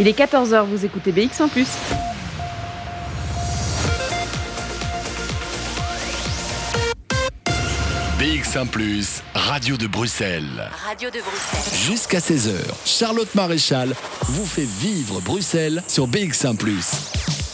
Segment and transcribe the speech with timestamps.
[0.00, 1.66] Il est 14h, vous écoutez BX en plus.
[8.20, 8.68] BX1⁇
[9.34, 10.70] Radio de Bruxelles.
[10.86, 11.78] Radio de Bruxelles.
[11.88, 12.52] Jusqu'à 16h,
[12.84, 16.56] Charlotte Maréchal vous fait vivre Bruxelles sur BX1⁇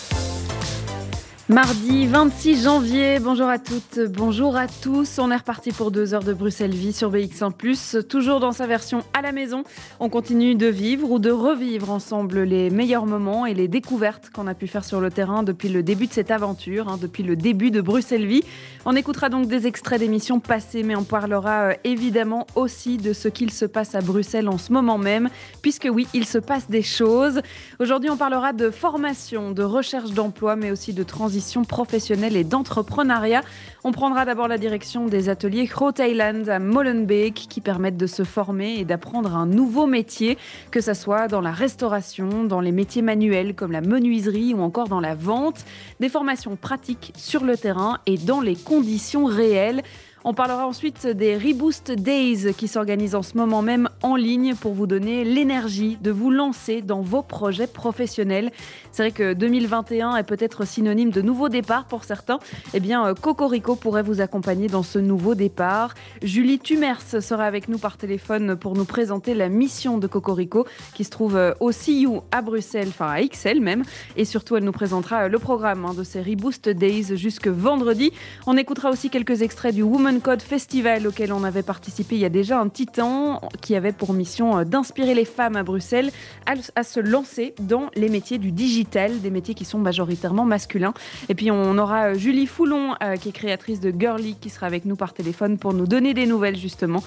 [1.50, 5.18] Mardi 26 janvier, bonjour à toutes, bonjour à tous.
[5.18, 9.02] On est reparti pour deux heures de Bruxelles Vie sur BX1+, toujours dans sa version
[9.12, 9.62] à la maison.
[10.00, 14.46] On continue de vivre ou de revivre ensemble les meilleurs moments et les découvertes qu'on
[14.46, 17.36] a pu faire sur le terrain depuis le début de cette aventure, hein, depuis le
[17.36, 18.44] début de Bruxelles Vie.
[18.86, 23.28] On écoutera donc des extraits d'émissions passées, mais on parlera euh, évidemment aussi de ce
[23.28, 25.30] qu'il se passe à Bruxelles en ce moment même,
[25.62, 27.40] puisque oui, il se passe des choses.
[27.80, 33.40] Aujourd'hui, on parlera de formation, de recherche d'emploi, mais aussi de transition professionnelle et d'entrepreneuriat.
[33.84, 38.22] On prendra d'abord la direction des ateliers Groot Island à Molenbeek qui permettent de se
[38.22, 40.36] former et d'apprendre un nouveau métier,
[40.70, 44.88] que ce soit dans la restauration, dans les métiers manuels comme la menuiserie ou encore
[44.88, 45.64] dans la vente.
[46.00, 49.82] Des formations pratiques sur le terrain et dans les conditions réelles.
[50.26, 54.72] On parlera ensuite des Reboost Days qui s'organisent en ce moment même en ligne pour
[54.72, 58.50] vous donner l'énergie de vous lancer dans vos projets professionnels.
[58.90, 62.38] C'est vrai que 2021 est peut-être synonyme de nouveau départ pour certains.
[62.72, 65.92] Eh bien, euh, Cocorico pourrait vous accompagner dans ce nouveau départ.
[66.22, 71.04] Julie Tumers sera avec nous par téléphone pour nous présenter la mission de Cocorico qui
[71.04, 73.82] se trouve euh, au CIU à Bruxelles, enfin à XL même.
[74.16, 78.10] Et surtout, elle nous présentera euh, le programme hein, de ces Reboost Days jusque vendredi.
[78.46, 82.24] On écoutera aussi quelques extraits du Woman Code Festival auquel on avait participé il y
[82.24, 86.10] a déjà un petit temps, qui avait pour mission euh, d'inspirer les femmes à Bruxelles
[86.46, 90.94] à, se lancer dans les métiers du digital, des métiers qui sont majoritairement masculins.
[91.28, 94.66] Et puis on aura euh, Julie Foulon, euh, qui est créatrice de Girly, qui sera
[94.66, 97.02] avec nous par téléphone pour nous donner des nouvelles justement.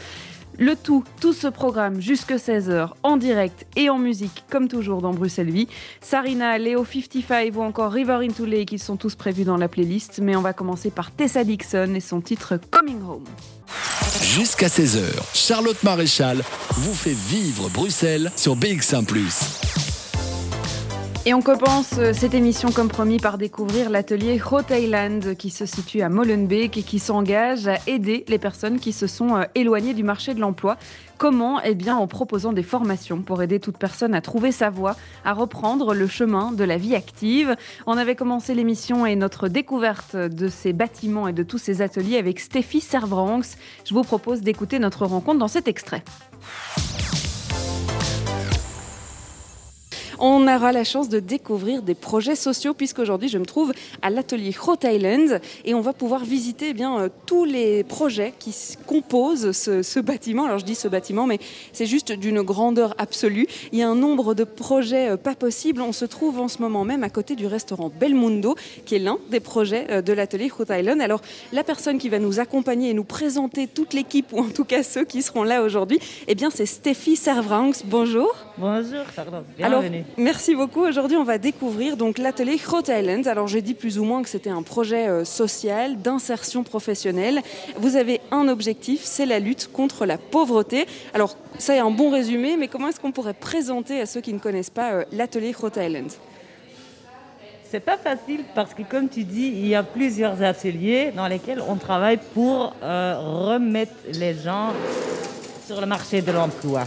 [0.59, 5.13] Le tout, tout ce programme jusque 16h en direct et en musique, comme toujours dans
[5.13, 5.67] Bruxelles Vie.
[6.01, 10.19] Sarina, Léo 55 ou encore River into Lake, ils sont tous prévus dans la playlist.
[10.19, 13.25] Mais on va commencer par Tessa Dixon et son titre Coming Home.
[14.21, 19.05] Jusqu'à 16h, Charlotte Maréchal vous fait vivre Bruxelles sur BX1⁇
[21.27, 25.65] et on commence euh, cette émission comme promis par découvrir l'atelier Hot Island qui se
[25.65, 29.93] situe à Molenbeek et qui s'engage à aider les personnes qui se sont euh, éloignées
[29.93, 30.77] du marché de l'emploi.
[31.17, 31.61] Comment?
[31.61, 34.95] Eh bien en proposant des formations pour aider toute personne à trouver sa voie,
[35.25, 37.57] à reprendre le chemin de la vie active.
[37.87, 42.19] On avait commencé l'émission et notre découverte de ces bâtiments et de tous ces ateliers
[42.19, 43.57] avec Stéphie Servranx.
[43.83, 46.05] Je vous propose d'écouter notre rencontre dans cet extrait.
[50.19, 54.55] On aura la chance de découvrir des projets sociaux puisqu'aujourd'hui je me trouve à l'atelier
[54.65, 58.55] Hot Island et on va pouvoir visiter eh bien euh, tous les projets qui
[58.85, 60.45] composent ce, bâtiment.
[60.45, 61.39] Alors je dis ce bâtiment mais
[61.73, 63.47] c'est juste d'une grandeur absolue.
[63.71, 65.81] Il y a un nombre de projets euh, pas possibles.
[65.81, 68.55] On se trouve en ce moment même à côté du restaurant Belmundo
[68.85, 71.01] qui est l'un des projets euh, de l'atelier Hot Island.
[71.01, 74.65] Alors la personne qui va nous accompagner et nous présenter toute l'équipe ou en tout
[74.65, 77.83] cas ceux qui seront là aujourd'hui, eh bien c'est Stéphie Servranx.
[77.85, 78.33] Bonjour.
[78.57, 79.45] Bonjour Charlotte.
[79.57, 80.06] Bienvenue.
[80.15, 80.81] Merci beaucoup.
[80.81, 83.27] Aujourd'hui, on va découvrir donc l'atelier Hot Island.
[83.27, 87.41] Alors, j'ai dit plus ou moins que c'était un projet euh, social d'insertion professionnelle.
[87.77, 90.85] Vous avez un objectif, c'est la lutte contre la pauvreté.
[91.13, 94.33] Alors, ça est un bon résumé, mais comment est-ce qu'on pourrait présenter à ceux qui
[94.33, 96.11] ne connaissent pas euh, l'atelier Hot Island?
[97.69, 101.61] C'est pas facile parce que, comme tu dis, il y a plusieurs ateliers dans lesquels
[101.67, 104.69] on travaille pour euh, remettre les gens
[105.65, 106.85] sur le marché de l'emploi.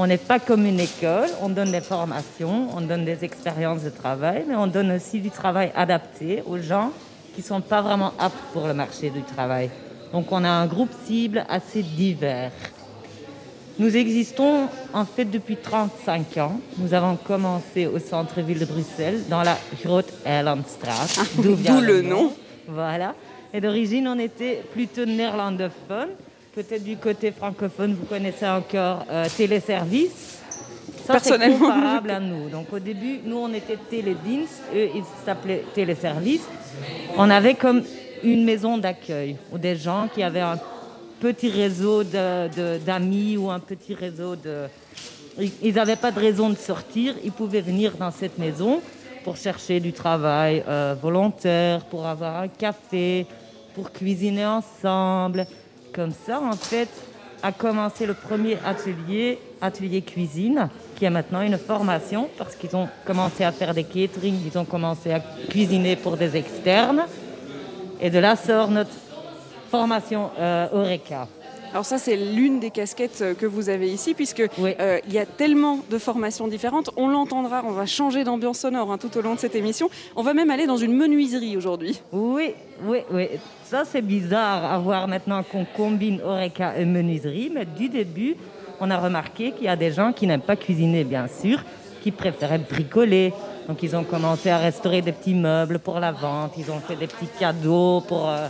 [0.00, 3.90] On n'est pas comme une école, on donne des formations, on donne des expériences de
[3.90, 6.92] travail, mais on donne aussi du travail adapté aux gens
[7.34, 9.70] qui ne sont pas vraiment aptes pour le marché du travail.
[10.12, 12.52] Donc on a un groupe cible assez divers.
[13.80, 16.60] Nous existons en fait depuis 35 ans.
[16.78, 21.06] Nous avons commencé au centre-ville de Bruxelles, dans la Grote Eilandstraat.
[21.18, 22.32] Ah, d'où le nom.
[22.68, 23.16] Voilà.
[23.52, 26.10] Et d'origine, on était plutôt néerlandophone.
[26.58, 30.40] Peut-être du côté francophone, vous connaissez encore euh, Téléservice.
[31.06, 31.68] Ça, Personnellement.
[31.68, 32.48] comparable à nous.
[32.48, 36.42] Donc au début, nous, on était Télédienst, eux, ils s'appelaient Téléservice.
[37.16, 37.84] On avait comme
[38.24, 40.58] une maison d'accueil où des gens qui avaient un
[41.20, 44.64] petit réseau d'amis ou un petit réseau de...
[45.62, 48.80] Ils n'avaient pas de raison de sortir, ils pouvaient venir dans cette maison
[49.22, 53.28] pour chercher du travail euh, volontaire, pour avoir un café,
[53.76, 55.46] pour cuisiner ensemble,
[55.92, 56.88] comme ça, en fait,
[57.42, 62.88] a commencé le premier atelier, atelier cuisine, qui a maintenant une formation parce qu'ils ont
[63.04, 67.04] commencé à faire des catering, ils ont commencé à cuisiner pour des externes.
[68.00, 68.90] Et de là sort notre
[69.70, 71.28] formation euh, Eureka.
[71.72, 75.26] Alors ça, c'est l'une des casquettes que vous avez ici, puisque euh, il y a
[75.26, 76.90] tellement de formations différentes.
[76.96, 79.90] On l'entendra, on va changer d'ambiance sonore hein, tout au long de cette émission.
[80.16, 82.00] On va même aller dans une menuiserie aujourd'hui.
[82.12, 82.54] Oui,
[82.84, 83.28] oui, oui.
[83.68, 88.34] Ça, c'est bizarre à voir maintenant qu'on combine Oreca et menuiserie, mais du début,
[88.80, 91.62] on a remarqué qu'il y a des gens qui n'aiment pas cuisiner, bien sûr,
[92.02, 93.34] qui préféraient bricoler.
[93.68, 96.54] Donc, ils ont commencé à restaurer des petits meubles pour la vente.
[96.56, 98.48] Ils ont fait des petits cadeaux pour euh,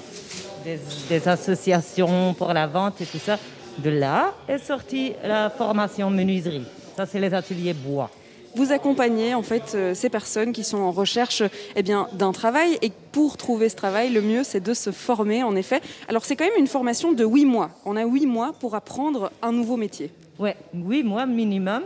[0.64, 3.40] des, associations pour la vente et tout ça.
[3.78, 6.66] De là est sortie la formation menuiserie.
[6.96, 8.08] Ça, c'est les ateliers bois.
[8.54, 11.42] Vous accompagnez en fait euh, ces personnes qui sont en recherche
[11.76, 15.42] eh bien, d'un travail et pour trouver ce travail, le mieux c'est de se former
[15.42, 15.80] en effet.
[16.08, 17.70] Alors c'est quand même une formation de 8 mois.
[17.84, 20.10] On a 8 mois pour apprendre un nouveau métier.
[20.38, 21.82] Oui, 8 mois minimum.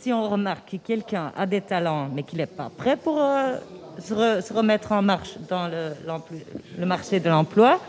[0.00, 3.56] Si on remarque que quelqu'un a des talents mais qu'il n'est pas prêt pour euh,
[3.98, 7.80] se, remettre en marche dans le marché de l'emploi,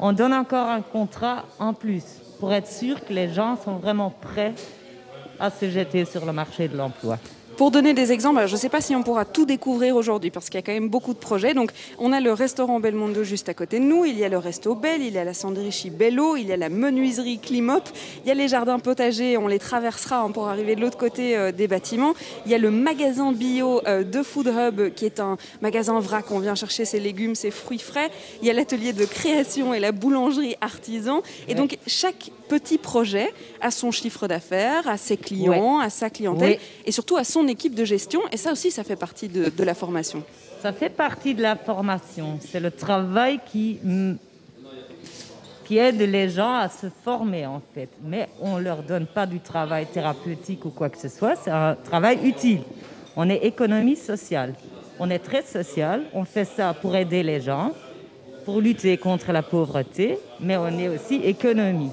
[0.00, 2.04] on donne encore un contrat en plus
[2.38, 4.54] pour être sûr que les gens sont vraiment prêts
[5.38, 7.18] à se jeter sur le marché de l'emploi.
[7.56, 10.50] Pour donner des exemples, je ne sais pas si on pourra tout découvrir aujourd'hui parce
[10.50, 11.54] qu'il y a quand même beaucoup de projets.
[11.54, 14.36] Donc, on a le restaurant Belmondo juste à côté de nous, il y a le
[14.36, 17.88] resto Belle, il y a la sandrichie Bello, il y a la menuiserie Climop,
[18.24, 21.50] il y a les jardins potagers, on les traversera pour arriver de l'autre côté euh,
[21.50, 22.12] des bâtiments.
[22.44, 26.30] Il y a le magasin bio euh, de Food Hub qui est un magasin vrac,
[26.30, 28.10] on vient chercher ses légumes, ses fruits frais.
[28.42, 31.22] Il y a l'atelier de création et la boulangerie artisan.
[31.48, 36.58] Et donc, chaque petit projet a son chiffre d'affaires, à ses clients, à sa clientèle
[36.84, 38.20] et surtout à son équipe de gestion.
[38.32, 40.22] Et ça aussi, ça fait partie de, la formation.
[40.62, 42.38] Ça fait partie de la formation.
[42.40, 43.78] C'est le travail qui,
[45.64, 47.88] qui aide les gens à se former, en fait.
[48.02, 51.36] Mais on ne leur donne pas du travail thérapeutique ou quoi que ce soit.
[51.36, 52.62] C'est un travail utile.
[53.16, 54.54] On est économie sociale.
[54.98, 56.04] On est très social.
[56.14, 57.72] On fait ça pour aider les gens,
[58.44, 61.90] pour lutter contre la pauvreté, mais on est aussi économie.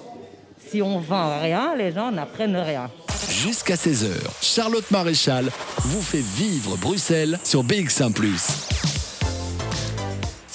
[0.69, 2.89] Si on vend rien, les gens n'apprennent rien.
[3.29, 4.11] Jusqu'à 16h,
[4.41, 5.49] Charlotte Maréchal
[5.79, 8.13] vous fait vivre Bruxelles sur BX1⁇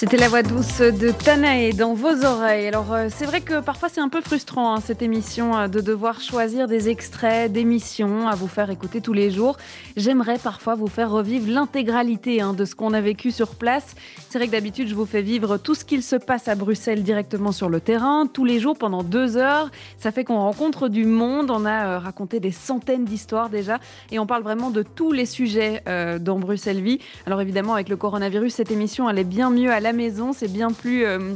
[0.00, 2.68] c'était la voix douce de Tanae dans vos oreilles.
[2.68, 5.80] Alors euh, c'est vrai que parfois c'est un peu frustrant hein, cette émission euh, de
[5.80, 9.56] devoir choisir des extraits d'émissions à vous faire écouter tous les jours.
[9.96, 13.96] J'aimerais parfois vous faire revivre l'intégralité hein, de ce qu'on a vécu sur place.
[14.28, 17.02] C'est vrai que d'habitude je vous fais vivre tout ce qu'il se passe à Bruxelles
[17.02, 19.68] directement sur le terrain, tous les jours pendant deux heures.
[19.98, 21.50] Ça fait qu'on rencontre du monde.
[21.50, 23.80] On a euh, raconté des centaines d'histoires déjà
[24.12, 25.82] et on parle vraiment de tous les sujets
[26.20, 27.00] dans Bruxelles Vie.
[27.26, 30.50] Alors évidemment avec le coronavirus cette émission elle est bien mieux à la maison, c'est
[30.50, 31.34] bien plus euh,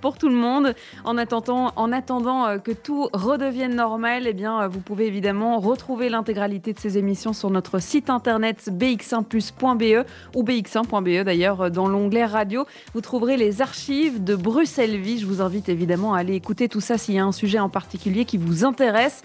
[0.00, 0.74] pour tout le monde.
[1.04, 5.58] En attendant, en attendant euh, que tout redevienne normal, eh bien, euh, vous pouvez évidemment
[5.58, 12.24] retrouver l'intégralité de ces émissions sur notre site internet bx1plus.be ou bx1.be d'ailleurs dans l'onglet
[12.24, 12.64] radio.
[12.94, 15.18] Vous trouverez les archives de Bruxelles Vie.
[15.18, 17.68] Je vous invite évidemment à aller écouter tout ça s'il y a un sujet en
[17.68, 19.22] particulier qui vous intéresse.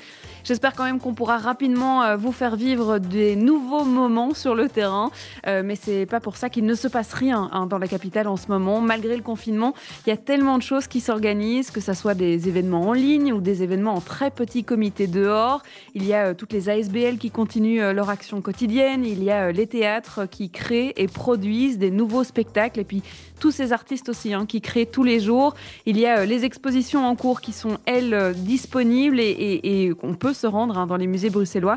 [0.47, 4.69] J'espère quand même qu'on pourra rapidement euh, vous faire vivre des nouveaux moments sur le
[4.69, 5.11] terrain.
[5.45, 8.29] Euh, mais c'est pas pour ça qu'il ne se passe rien hein, dans la capitale
[8.29, 8.81] en ce moment.
[8.81, 9.73] Malgré le confinement,
[10.05, 13.33] il y a tellement de choses qui s'organisent, que ce soit des événements en ligne
[13.33, 15.63] ou des événements en très petit comité dehors.
[15.95, 19.05] Il y a euh, toutes les ASBL qui continuent leur action quotidienne.
[19.05, 22.79] Il y a les théâtres qui créent et produisent des nouveaux spectacles.
[22.79, 23.03] Et puis
[23.39, 25.55] tous ces artistes aussi hein, qui créent tous les jours.
[25.85, 30.13] Il y a les expositions en cours qui sont, elles, disponibles et, et, et on
[30.13, 31.75] peut se rendre hein, dans les musées bruxellois.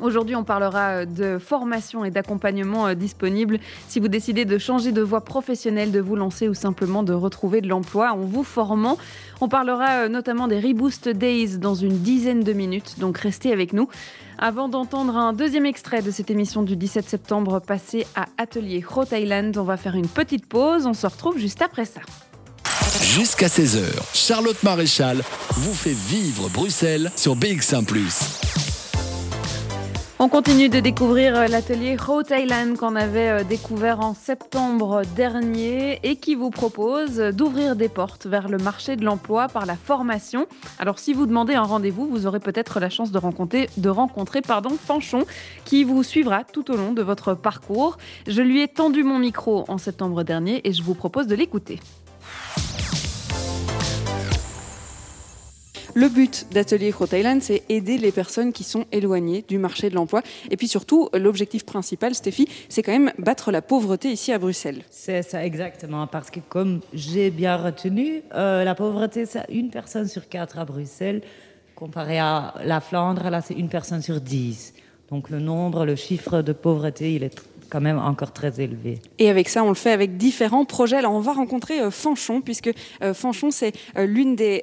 [0.00, 3.58] Aujourd'hui, on parlera euh, de formation et d'accompagnement euh, disponible
[3.88, 7.60] si vous décidez de changer de voie professionnelle, de vous lancer ou simplement de retrouver
[7.60, 8.96] de l'emploi en vous formant.
[9.42, 13.74] On parlera euh, notamment des Reboost Days dans une dizaine de minutes, donc restez avec
[13.74, 13.88] nous.
[14.38, 19.12] Avant d'entendre un deuxième extrait de cette émission du 17 septembre passé à Atelier Rhode
[19.12, 20.86] Island, on va faire une petite pause.
[20.86, 22.00] On se retrouve juste après ça.
[23.02, 23.84] Jusqu'à 16h,
[24.14, 25.22] Charlotte Maréchal
[25.52, 27.84] vous fait vivre Bruxelles sur BX1⁇
[30.22, 35.98] on continue de découvrir euh, l'atelier Rhode Island qu'on avait euh, découvert en septembre dernier
[36.02, 40.46] et qui vous propose d'ouvrir des portes vers le marché de l'emploi par la formation.
[40.78, 44.42] Alors si vous demandez un rendez-vous, vous aurez peut-être la chance de rencontrer, de rencontrer
[44.42, 45.24] pardon, Fanchon
[45.64, 47.96] qui vous suivra tout au long de votre parcours.
[48.26, 51.80] Je lui ai tendu mon micro en septembre dernier et je vous propose de l'écouter.
[55.94, 59.96] Le but d'Atelier Rhode Island, c'est aider les personnes qui sont éloignées du marché de
[59.96, 60.22] l'emploi.
[60.50, 64.82] Et puis surtout, l'objectif principal, Stéphie, c'est quand même battre la pauvreté ici à Bruxelles.
[64.90, 66.06] C'est ça, exactement.
[66.06, 70.64] Parce que comme j'ai bien retenu, euh, la pauvreté, c'est une personne sur quatre à
[70.64, 71.22] Bruxelles.
[71.74, 74.74] Comparé à la Flandre, là, c'est une personne sur dix.
[75.10, 78.98] Donc le nombre, le chiffre de pauvreté, il est quand même encore très élevé.
[79.18, 80.96] Et avec ça, on le fait avec différents projets.
[80.96, 82.70] Alors, on va rencontrer euh, Fanchon, puisque
[83.02, 84.62] euh, Fanchon, c'est l'une des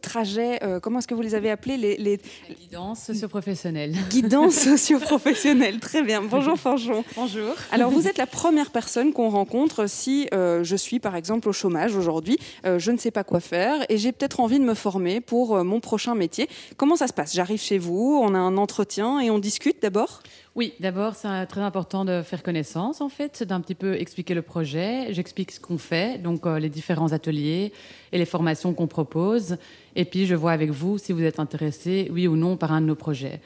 [0.00, 2.18] trajets, comment est-ce que vous les avez appelés les, les...
[2.58, 3.94] Guidance socio-professionnelle.
[4.08, 6.22] Guidance socio-professionnelle, très bien.
[6.22, 7.04] Bonjour Fanchon.
[7.16, 7.54] Bonjour.
[7.70, 11.96] Alors vous êtes la première personne qu'on rencontre si je suis par exemple au chômage
[11.96, 15.62] aujourd'hui, je ne sais pas quoi faire et j'ai peut-être envie de me former pour
[15.64, 16.48] mon prochain métier.
[16.78, 17.34] Comment ça se passe?
[17.34, 20.22] J'arrive chez vous, on a un entretien et on discute d'abord?
[20.56, 24.42] Oui, d'abord, c'est très important de faire connaissance, en fait, d'un petit peu expliquer le
[24.42, 25.12] projet.
[25.12, 27.72] J'explique ce qu'on fait, donc euh, les différents ateliers
[28.10, 29.58] et les formations qu'on propose.
[29.94, 32.80] Et puis, je vois avec vous si vous êtes intéressé, oui ou non, par un
[32.80, 33.40] de nos projets.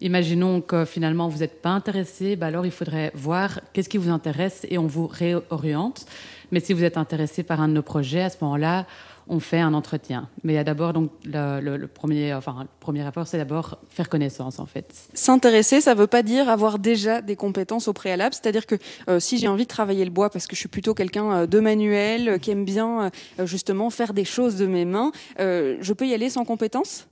[0.00, 4.10] Imaginons que finalement, vous n'êtes pas intéressé, bah alors il faudrait voir qu'est-ce qui vous
[4.10, 6.06] intéresse et on vous réoriente.
[6.52, 8.86] Mais si vous êtes intéressé par un de nos projets, à ce moment-là,
[9.28, 10.28] on fait un entretien.
[10.42, 14.08] Mais il y a d'abord donc le, premier, enfin le premier rapport, c'est d'abord faire
[14.08, 14.94] connaissance en fait.
[15.12, 18.34] S'intéresser, ça ne veut pas dire avoir déjà des compétences au préalable.
[18.34, 18.76] C'est-à-dire que
[19.08, 21.46] euh, si j'ai envie de travailler le bois parce que je suis plutôt quelqu'un euh,
[21.46, 23.10] de manuel, euh, qui aime bien
[23.44, 27.06] justement faire des choses de mes mains, je peux y aller sans compétences?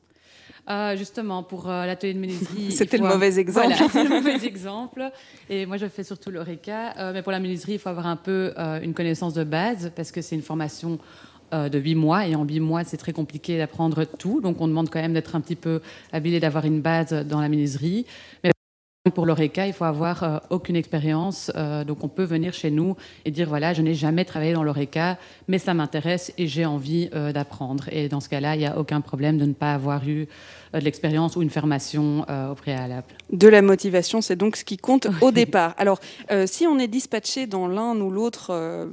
[0.96, 2.70] Justement, pour l'atelier de menuiserie.
[2.72, 3.74] C'était le mauvais exemple.
[3.76, 5.10] Voilà, le mauvais exemple.
[5.48, 7.12] Et moi, je fais surtout l'ORECA.
[7.12, 10.22] mais pour la menuiserie, il faut avoir un peu une connaissance de base parce que
[10.22, 10.98] c'est une formation
[11.52, 12.26] euh, de 8 mois.
[12.26, 14.40] Et en 8 mois, c'est très compliqué d'apprendre tout.
[14.40, 15.80] Donc, on demande quand même d'être un petit peu
[16.12, 18.06] habile d'avoir une base dans la menuiserie.
[18.42, 18.50] Mais
[19.14, 21.52] pour l'ORECA, il faut avoir euh, aucune expérience.
[21.54, 24.64] Euh, donc, on peut venir chez nous et dire voilà, je n'ai jamais travaillé dans
[24.64, 27.84] l'ORECA, mais ça m'intéresse et j'ai envie d'apprendre.
[27.92, 30.26] Et dans ce cas-là, il n'y a aucun problème de ne pas avoir eu
[30.72, 33.06] de l'expérience ou une formation au préalable.
[33.30, 35.74] De la motivation, c'est donc ce qui compte au départ.
[35.78, 35.98] Alors,
[36.30, 38.86] euh, si on est dispatché dans l'un ou l'autre euh,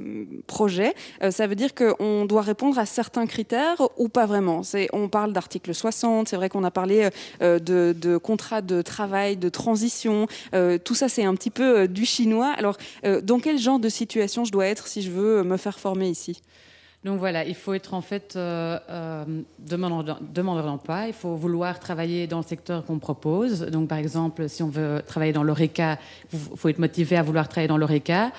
[0.46, 4.62] projet, euh, ça veut dire qu'on doit répondre à certains critères ou pas vraiment?
[4.92, 7.08] On parle d'article 60, c'est vrai qu'on a parlé
[7.40, 10.26] de, de contrat de travail, de transition.
[10.84, 12.52] tout ça, c'est un petit peu du chinois.
[12.56, 12.76] Alors,
[13.22, 16.40] dans quel genre de situation je dois être si je veux me faire former ici?
[17.04, 19.24] Donc voilà, il faut être en fait euh, euh,
[19.58, 23.60] demandeur, d'emploi, il faut vouloir travailler dans le secteur qu'on propose.
[23.60, 25.98] Donc par exemple, si on veut travailler dans l'ORECA,
[26.32, 28.32] il faut être motivé à vouloir travailler dans l'ORECA.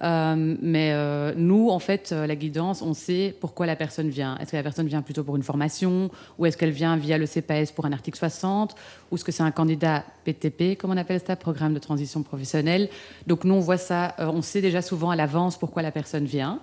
[0.00, 4.36] Euh, mais nous, en fait, la guidance, on sait pourquoi la personne vient.
[4.38, 7.26] Est-ce que la personne vient plutôt pour une formation ou est-ce qu'elle vient via le
[7.26, 8.74] CPS pour un article 60
[9.12, 12.88] ou est-ce que c'est un candidat PTP, comme on appelle ça, programme de transition professionnelle?
[13.28, 16.60] Donc nous, on voit ça, on sait déjà souvent à l'avance pourquoi la personne vient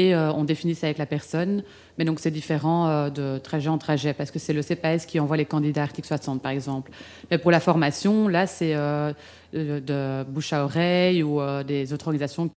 [0.00, 1.62] et euh, on définit ça avec la personne.
[1.98, 5.20] Mais donc c'est différent euh, de trajet en trajet parce que c'est le CPS qui
[5.20, 6.90] envoie les candidats article 60 par exemple.
[7.30, 9.12] Mais pour la formation, là c'est euh,
[9.52, 12.50] de, bouche à oreille ou des autres organisations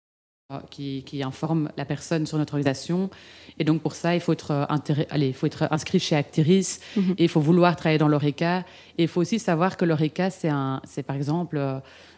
[0.70, 3.08] qui, informent la personne sur notre organisation.
[3.58, 4.68] Et donc pour ça, il faut être,
[5.08, 7.14] allez, il faut être inscrit chez Actiris mhm.
[7.16, 8.60] et il faut vouloir travailler dans l'ORECA.
[8.98, 11.58] Et il faut aussi savoir que l'ORECA, c'est par exemple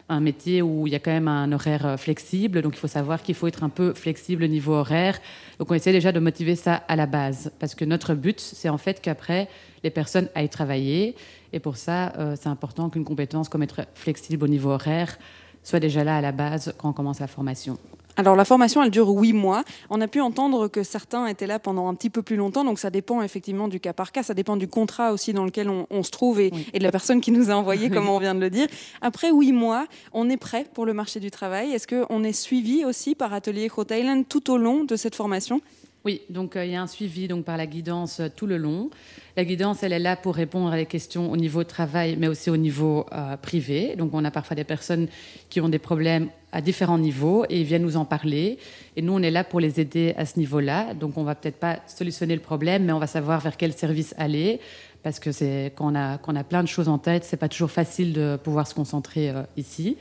[0.07, 2.61] un métier où il y a quand même un horaire euh, flexible.
[2.61, 5.19] Donc il faut savoir qu'il faut être un peu flexible au niveau horaire.
[5.59, 7.51] Donc on essaie déjà de motiver ça à la base.
[7.59, 9.47] Parce que notre but, c'est en fait qu'après,
[9.83, 11.15] les personnes aillent travailler.
[11.53, 15.17] Et pour ça, euh, c'est important qu'une compétence comme être flexible au niveau horaire
[15.63, 17.77] soit déjà là à la base quand on commence la formation.
[18.17, 19.63] Alors la formation, elle dure huit mois.
[19.89, 22.79] On a pu entendre que certains étaient là pendant un petit peu plus longtemps, donc
[22.79, 26.03] ça dépend effectivement du cas par cas, ça dépend du contrat aussi dans lequel on,
[26.03, 28.49] se trouve et, de la personne qui nous a envoyé, comme on vient de le
[28.49, 28.67] dire.
[29.01, 31.73] Après huit mois, on est prêt pour le marché du travail.
[31.73, 35.61] Est-ce qu'on est suivi aussi par Atelier Thailand tout au long de cette formation?
[36.05, 38.57] Oui, donc euh, il y a un suivi donc par la guidance euh, tout le
[38.57, 38.91] long.
[39.35, 42.51] La guidance, elle est là pour répondre à des questions au niveau travail, mais aussi
[42.51, 43.95] au niveau euh, privé.
[43.97, 45.07] Donc on a parfois des personnes
[45.49, 48.59] qui ont des problèmes à différents niveaux et ils viennent nous en parler.
[48.95, 50.93] Et nous, on est là pour les aider à ce niveau-là.
[50.93, 54.13] Donc on va peut-être pas solutionner le problème, mais on va savoir vers quel service
[54.19, 54.59] aller.
[55.01, 58.13] Parce que c'est quand a, a plein de choses en tête, c'est pas toujours facile
[58.13, 59.97] de pouvoir se concentrer ici.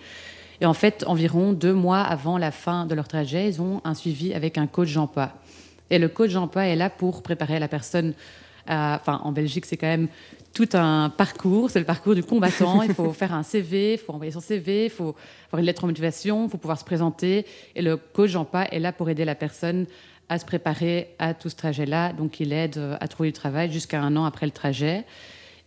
[0.61, 3.95] Et en fait, environ deux mois avant la fin de leur trajet, ils ont un
[3.95, 5.33] suivi avec un coach d'emploi.
[5.91, 8.15] Et le coach d'emploi est là pour préparer la personne.
[8.67, 10.09] enfin, en Belgique, c'est quand même
[10.53, 11.71] tout un parcours.
[11.71, 12.83] C'est le parcours du combattant.
[12.83, 15.15] Il faut faire un CV, il faut envoyer son CV, il faut
[15.47, 17.47] avoir une lettre de motivation, il faut pouvoir se présenter.
[17.75, 19.87] Et le coach d'emploi est là pour aider la personne
[20.29, 22.13] à se préparer à tout ce trajet-là.
[22.13, 25.05] Donc, il aide à trouver du travail jusqu'à un an après le trajet.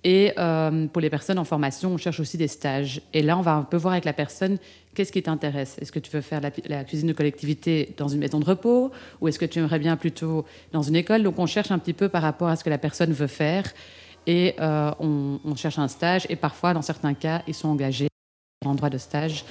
[0.03, 3.01] Et euh, pour les personnes en formation, on cherche aussi des stages.
[3.13, 4.57] Et là, on va un peu voir avec la personne
[4.93, 5.77] qu'est-ce qui t'intéresse?
[5.79, 8.91] Est-ce que tu veux faire la, cuisine de collectivité dans une maison de repos?
[9.21, 11.23] Ou est-ce que tu aimerais bien plutôt dans une école?
[11.23, 13.65] Donc, on cherche un petit peu par rapport à ce que la personne veut faire
[14.25, 16.25] et euh, on, on, cherche un stage.
[16.29, 18.07] Et parfois, dans certains cas, ils sont engagés
[18.65, 19.45] en droit de stage.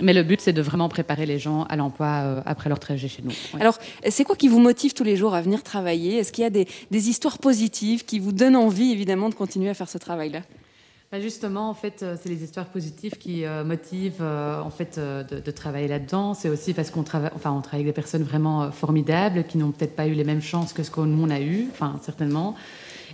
[0.00, 3.08] Mais le but, c'est de vraiment préparer les gens à l'emploi euh, après leur trajet
[3.08, 3.32] chez nous.
[3.60, 6.16] Alors, c'est quoi qui vous motive tous les jours à venir travailler?
[6.16, 9.74] Est-ce qu'il y a des, histoires positives qui vous donnent envie, évidemment, de continuer à
[9.74, 10.40] faire ce travail-là?
[11.10, 15.50] Bah, Justement, en fait, euh, c'est les histoires positives qui euh, motivent en fait, de,
[15.50, 16.32] travailler là-dedans.
[16.32, 19.72] C'est aussi parce qu'on travaille, enfin, on travaille avec des personnes vraiment formidables qui n'ont
[19.72, 22.54] peut-être pas eu les mêmes chances que ce que nous, on a eu, enfin, certainement.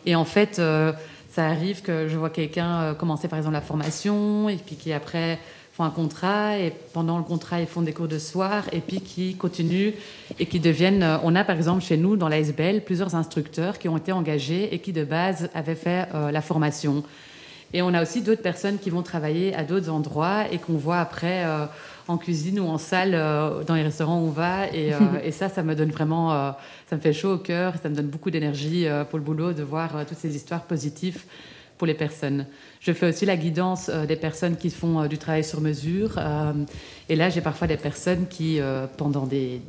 [0.07, 0.61] Et en fait,
[1.29, 5.41] ça arrive que je vois quelqu'un commencer par exemple la formation et puis qui après
[5.79, 9.01] font un contrat et pendant le contrat ils font des cours de soir et puis
[9.01, 9.93] qui continuent
[10.41, 11.05] et qui deviennent.
[11.05, 14.11] Euh, on a par exemple chez nous dans la SBL plusieurs instructeurs qui ont été
[14.11, 17.05] engagés et qui de base avaient fait euh, la formation.
[17.73, 20.99] Et on a aussi d'autres personnes qui vont travailler à d'autres endroits et qu'on voit
[20.99, 21.67] après euh,
[22.09, 23.13] en cuisine ou en salle
[23.67, 24.67] dans les restaurants où on va.
[24.75, 24.93] Et,
[25.23, 26.55] et, ça, ça me donne vraiment,
[26.89, 29.63] ça me fait chaud au cœur, ça me donne beaucoup d'énergie pour le boulot de
[29.63, 31.25] voir toutes ces histoires positives
[31.79, 32.47] pour les personnes.
[32.81, 36.17] Je fais aussi la guidance euh, des personnes qui font euh, du travail sur mesure.
[36.19, 36.53] Euh,
[37.09, 38.61] et là, j'ai parfois des personnes qui,
[38.99, 39.63] pendant des,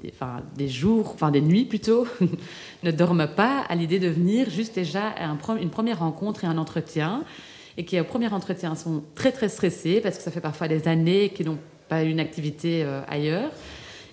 [0.57, 2.05] des, jours, enfin des nuits plutôt,
[2.83, 5.25] ne dorment pas à l'idée de venir juste déjà à
[5.61, 7.23] une première rencontre et un entretien.
[7.77, 10.89] Et qui, au premier entretien, sont très très stressés parce que ça fait parfois des
[10.89, 13.51] années qu'ils n'ont pas eu une activité ailleurs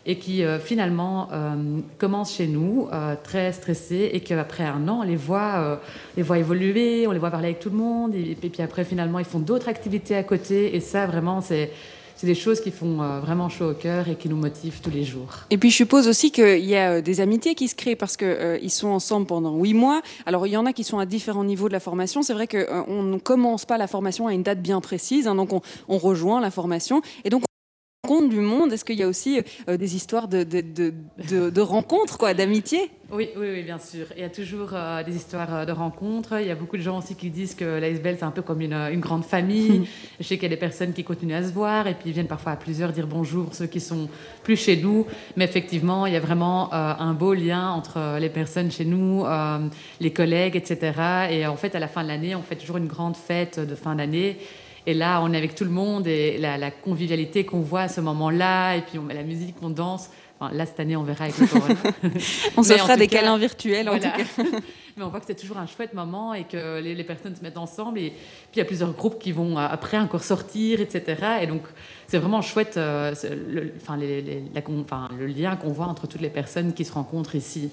[0.07, 5.01] et qui euh, finalement euh, commencent chez nous euh, très stressés et qu'après un an,
[5.01, 5.81] on les voit,
[6.17, 9.19] les voit évoluer, on les voit parler avec tout le monde et, puis après finalement
[9.19, 11.73] ils font d'autres activités à côté et ça vraiment c'est
[12.19, 15.05] c'est des choses qui font vraiment chaud au cœur et qui nous motivent tous les
[15.05, 15.45] jours.
[15.51, 18.59] Et puis je suppose aussi qu'il y a des amitiés qui se créent parce qu'ils
[18.63, 20.01] ils sont ensemble pendant huit mois.
[20.25, 22.23] Alors il y en a qui sont à différents niveaux de la formation.
[22.23, 25.53] C'est vrai qu'on ne commence pas la formation à une date bien précise, hein, donc
[25.53, 27.03] on, on, rejoint la formation.
[27.25, 27.43] Et donc
[28.07, 32.33] compte du monde Est-ce qu'il y a aussi euh, des histoires de, de, rencontres, quoi,
[32.33, 32.91] d'amitié?
[33.13, 34.07] Oui, oui, oui, bien sûr.
[34.17, 36.41] Il y a toujours euh, des histoires euh, de rencontres.
[36.41, 38.61] Il y a beaucoup de gens aussi qui disent que la c'est un peu comme
[38.61, 39.89] une, une grande famille.
[40.21, 42.13] Je sais qu'il y a des personnes qui continuent à se voir et puis ils
[42.13, 44.09] viennent parfois à plusieurs dire bonjour, ceux qui sont
[44.43, 45.07] plus chez nous.
[45.37, 49.25] Mais effectivement, il y a vraiment un beau lien entre les personnes chez nous,
[50.01, 50.93] les collègues, etc.
[51.31, 53.75] Et en fait, à la fin de l'année, on fait toujours une grande fête de
[53.75, 54.39] fin d'année.
[54.87, 58.01] Et là, on est avec tout le monde et la, convivialité qu'on voit à ce
[58.01, 60.11] moment-là, et puis on met la musique, on danse.
[60.39, 61.75] Enfin, là, cette année, on verra avec le corona.
[62.57, 64.43] on se fera des câlins virtuels, en tout cas.
[64.97, 67.59] Mais on voit que c'est toujours un chouette moment et que les, personnes se mettent
[67.59, 67.99] ensemble.
[67.99, 68.21] Et puis,
[68.55, 71.17] il y a plusieurs groupes qui vont euh, après encore sortir, etc.
[71.43, 71.63] Et donc,
[72.07, 73.15] c'est vraiment chouette, euh,
[73.49, 77.71] le, enfin, le lien qu'on voit entre toutes les personnes qui se rencontrent ici.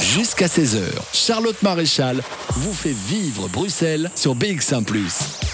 [0.00, 4.84] Jusqu'à 16h, Charlotte Maréchal vous fait vivre Bruxelles sur BX1⁇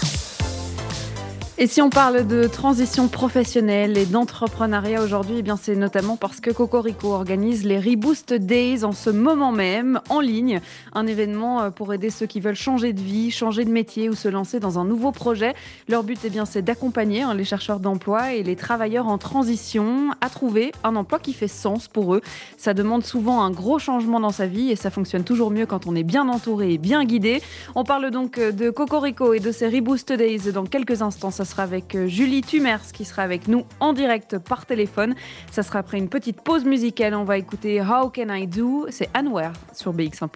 [1.57, 6.51] et si on parle de transition professionnelle et d'entrepreneuriat aujourd'hui, eh c'est notamment parce que
[6.51, 10.59] Cocorico organise les Reboost Days en ce moment même, en ligne.
[10.91, 14.15] Un événement euh, pour aider ceux qui veulent changer de vie, changer de métier ou
[14.15, 15.53] se lancer dans un nouveau projet.
[15.87, 20.29] Leur but, eh c'est d'accompagner hein, les chercheurs d'emploi et les travailleurs en transition à
[20.29, 22.21] trouver un emploi qui fait sens pour eux.
[22.57, 25.87] Ça demande souvent un gros changement dans sa vie et ça fonctionne toujours mieux quand
[25.87, 27.41] on est bien entouré et bien guidé.
[27.75, 31.95] On parle donc de Cocorico et de ces Reboost Days dans quelques instants sera avec
[31.95, 35.15] euh, Julie Tumers qui sera avec nous en direct par téléphone.
[35.51, 37.15] Ça sera après une petite pause musicale.
[37.15, 38.87] On va écouter How Can I Do?
[38.89, 40.29] C'est Anware sur BX1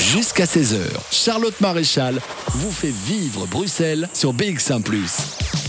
[0.00, 0.80] Jusqu'à 16h,
[1.10, 4.82] Charlotte Maréchal vous fait vivre Bruxelles sur BX1⁇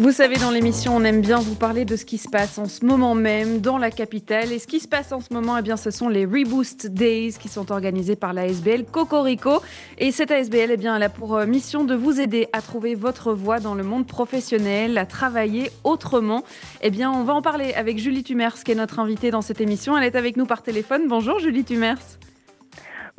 [0.00, 2.66] vous savez, dans l'émission, on aime bien vous parler de ce qui se passe en
[2.66, 4.52] ce moment même dans la capitale.
[4.52, 7.32] Et ce qui se passe en ce moment, eh bien, ce sont les Reboost Days
[7.32, 9.60] qui sont organisés par la SBL Cocorico.
[9.98, 12.94] Et cette ASBL, eh bien, elle a pour euh, mission de vous aider à trouver
[12.94, 16.44] votre voie dans le monde professionnel, à travailler autrement.
[16.80, 19.60] Eh bien, on va en parler avec Julie Tumers, qui est notre invitée dans cette
[19.60, 19.98] émission.
[19.98, 21.08] Elle est avec nous par téléphone.
[21.08, 21.98] Bonjour, Julie Tumers.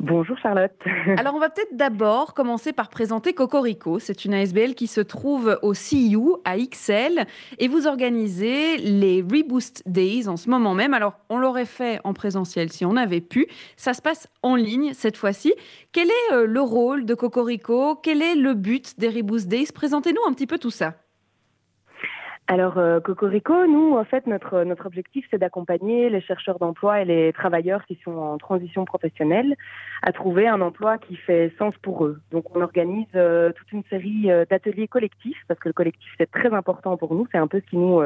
[0.02, 0.72] Bonjour Charlotte.
[1.18, 3.98] Alors on va peut-être d'abord commencer par présenter Cocorico.
[3.98, 7.26] C'est une ASBL qui se trouve au CU à XL
[7.58, 10.94] et vous organisez les Reboost Days en ce moment même.
[10.94, 13.46] Alors on l'aurait fait en présentiel si on avait pu.
[13.76, 15.52] Ça se passe en ligne cette fois-ci.
[15.92, 17.94] Quel est euh, le rôle de Cocorico?
[17.96, 19.66] Quel est le but des Reboost Days?
[19.74, 20.94] Présentez-nous un petit peu tout ça.
[22.52, 27.04] Alors, euh, Cocorico, nous, en fait, notre, notre objectif, c'est d'accompagner les chercheurs d'emploi et
[27.04, 29.54] les travailleurs qui sont en transition professionnelle
[30.02, 32.18] à trouver un emploi qui fait sens pour eux.
[32.32, 36.28] Donc, on organise euh, toute une série euh, d'ateliers collectifs, parce que le collectif, c'est
[36.28, 37.24] très important pour nous.
[37.30, 38.02] C'est un peu ce qui nous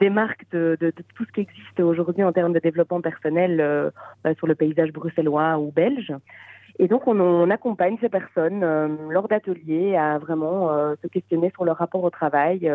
[0.00, 3.90] démarque de, de, de, tout ce qui existe aujourd'hui en termes de développement personnel
[4.22, 6.12] bah, sur le paysage bruxellois ou belge.
[6.78, 8.60] Et donc, on, on accompagne ces personnes
[9.10, 10.68] lors d'ateliers à vraiment
[11.02, 12.70] se questionner sur leur rapport au travail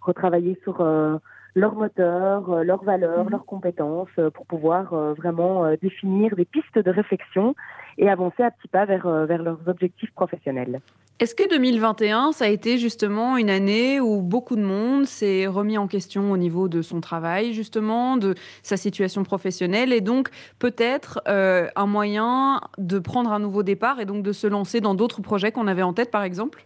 [0.00, 1.18] retravailler sur euh,
[1.54, 3.30] leur moteur, euh, leurs valeurs, mhm.
[3.30, 7.54] leurs compétences, euh, pour pouvoir vraiment définir des pistes de réflexion
[8.00, 10.80] et avancer à petits pas vers, vers leurs objectifs professionnels.
[11.20, 15.76] Est-ce que 2021, ça a été justement une année où beaucoup de monde s'est remis
[15.76, 21.20] en question au niveau de son travail, justement, de sa situation professionnelle, et donc peut-être
[21.26, 25.52] un moyen de prendre un nouveau départ et donc de se lancer dans d'autres projets
[25.52, 26.64] qu'on avait en tête, par exemple?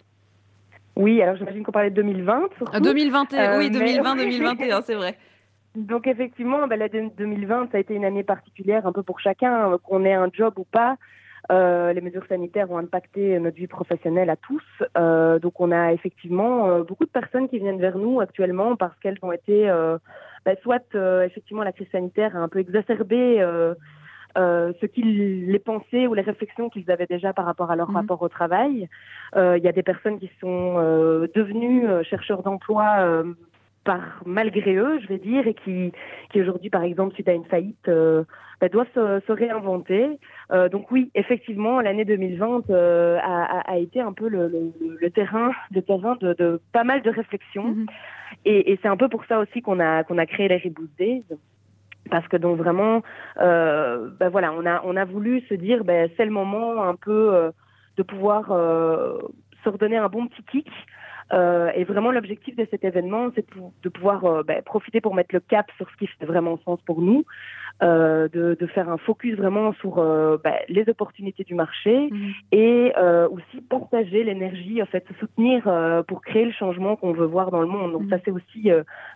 [0.95, 2.43] Oui, alors j'imagine qu'on parlait de 2020.
[2.81, 5.19] 2021, oui, 2020-2021, c'est vrai.
[5.75, 9.77] Donc effectivement, ben, l'année 2020, ça a été une année particulière un peu pour chacun,
[9.83, 10.97] qu'on ait un job ou pas.
[11.53, 14.63] Euh, les mesures sanitaires ont impacté notre vie professionnelle à tous.
[14.97, 18.99] Euh, donc on a effectivement euh, beaucoup de personnes qui viennent vers nous actuellement parce
[19.01, 19.99] qu'elles ont été, euh,
[20.45, 20.83] ben, soit
[21.25, 23.45] effectivement la crise sanitaire a un peu exacerbé
[24.37, 27.97] ce qu'ils les pensaient ou les réflexions qu'ils avaient déjà par rapport à leur mmh.
[27.97, 28.89] rapport au travail.
[29.37, 30.75] Il y a des personnes qui sont
[31.35, 33.25] devenues chercheurs d'emploi
[33.85, 35.93] par malgré eux, je vais dire, et qui,
[36.31, 38.25] qui aujourd'hui, par exemple, suite à une faillite, euh,
[38.61, 40.19] bah, doivent se, réinventer.
[40.53, 44.51] Euh, donc oui, effectivement, l'année 2020 euh, a, a, été un peu le,
[45.01, 47.73] le, terrain, le terrain de, de, pas mal de réflexions.
[47.73, 47.87] Mm-hmm.
[48.47, 50.91] Et, et c'est un peu pour ça aussi qu'on a qu'on a créé les Reboot
[50.99, 51.25] Days.
[52.11, 53.03] Parce que donc vraiment,
[53.41, 56.95] euh, bah, voilà, on a on a voulu se dire, bah, c'est le moment un
[56.97, 57.51] peu
[57.97, 63.31] de pouvoir se redonner un bon petit kick euh, et vraiment, l'objectif de cet événement,
[63.35, 63.47] c'est
[63.83, 66.81] de, pouvoir euh, ben, profiter pour mettre le cap sur ce qui fait vraiment sens
[66.83, 67.25] pour nous,
[67.83, 72.33] euh, de, de, faire un focus vraiment sur euh, ben, les opportunités du marché mhm.
[72.53, 75.65] et euh, aussi partager l'énergie, en fait, se soutenir
[76.07, 77.93] pour créer le changement qu'on veut voir dans le monde.
[77.93, 78.11] Donc mhm.
[78.11, 78.71] ça, c'est aussi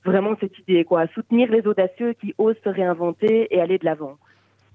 [0.04, 4.18] vraiment cette idée, quoi, soutenir les audacieux qui osent se réinventer et aller de l'avant.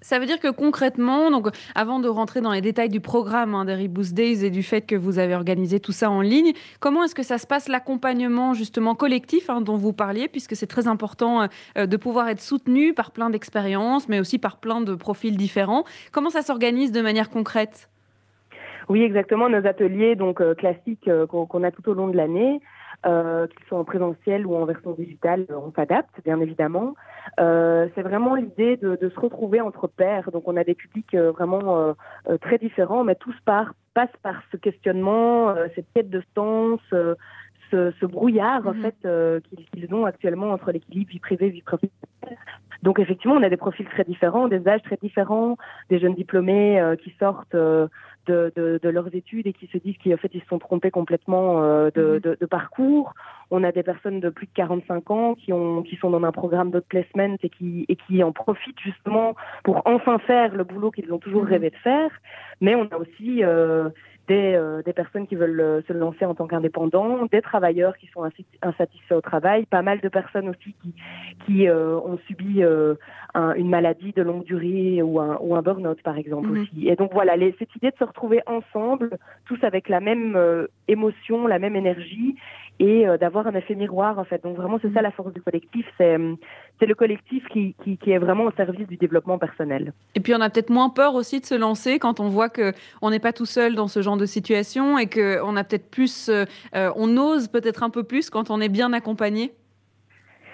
[0.04, 3.64] Ça veut dire que concrètement, donc avant de rentrer dans les détails du programme hein,
[3.64, 7.06] des Reboost Days et du fait que vous avez organisé tout ça en ligne, comment
[7.06, 10.90] est-ce que ça se passe l'accompagnement justement collectif hein, dont vous parliez, puisque c'est très
[10.90, 15.38] important euh, de pouvoir être soutenu par plein d'expériences, mais aussi par plein de profils
[15.38, 15.86] différents.
[16.12, 17.90] Comment ça s'organise de manière concrète?
[18.90, 19.48] Oui, exactement.
[19.48, 22.60] Nos ateliers donc euh, classiques euh, qu'on a tout au long de l'année,
[23.06, 26.96] euh, qu'ils soient en présentiel ou en version digitale, on s'adapte bien évidemment.
[27.40, 30.32] Euh, c'est vraiment l'idée de, de, se retrouver entre pairs.
[30.32, 31.94] Donc on a des publics euh, vraiment euh,
[32.30, 37.16] euh, très différents, mais tous par, passent par ce questionnement, cette quête de sens, ce,
[37.72, 38.82] ce, brouillard en mhm.
[38.82, 42.38] fait qu'ils ont actuellement entre l'équilibre vie privée vie professionnelle.
[42.84, 45.58] Donc effectivement, on a des profils très différents, des âges très différents,
[45.90, 47.56] des jeunes diplômés qui sortent
[48.28, 50.92] de, de, de, leurs études et qui se disent qu'en fait ils se sont trompés
[50.92, 52.36] complètement euh, de, mhm.
[52.40, 53.14] de, parcours.
[53.52, 56.32] On a des personnes de plus de 45 ans qui, ont, qui sont dans un
[56.32, 60.92] programme de placement et qui, et qui en profitent justement pour enfin faire le boulot
[60.92, 61.50] qu'ils ont toujours mhm.
[61.50, 62.12] rêvé de faire.
[62.62, 63.90] Mais on a aussi euh,
[64.28, 68.08] des, euh, des, personnes qui veulent euh, se lancer en tant qu'indépendants, des travailleurs qui
[68.08, 68.24] sont
[68.62, 70.94] insatisfaits au travail, pas mal de personnes aussi qui,
[71.46, 76.02] qui euh, ont subi un, une maladie de longue durée ou un, ou un burn-out
[76.04, 76.62] par exemple mhm.
[76.62, 76.88] aussi.
[76.88, 80.38] Et donc voilà, les, cette idée de se retrouver ensemble, tous avec la même
[80.88, 82.36] émotion, la même énergie
[82.80, 84.44] et euh, d'avoir un effet miroir en fait.
[84.44, 85.04] Donc vraiment c'est ça mm.
[85.04, 86.36] la force du collectif, c'est euh,
[86.80, 89.94] c'est le collectif qui, qui, qui, est vraiment au service du développement personnel.
[90.16, 92.74] Et puis on a peut-être moins peur aussi de se lancer quand on voit que
[93.02, 95.90] on n'est pas tout seul dans ce genre de situation et que on a peut-être
[95.90, 99.54] plus, euh, on ose peut-être un peu plus quand on est bien accompagné.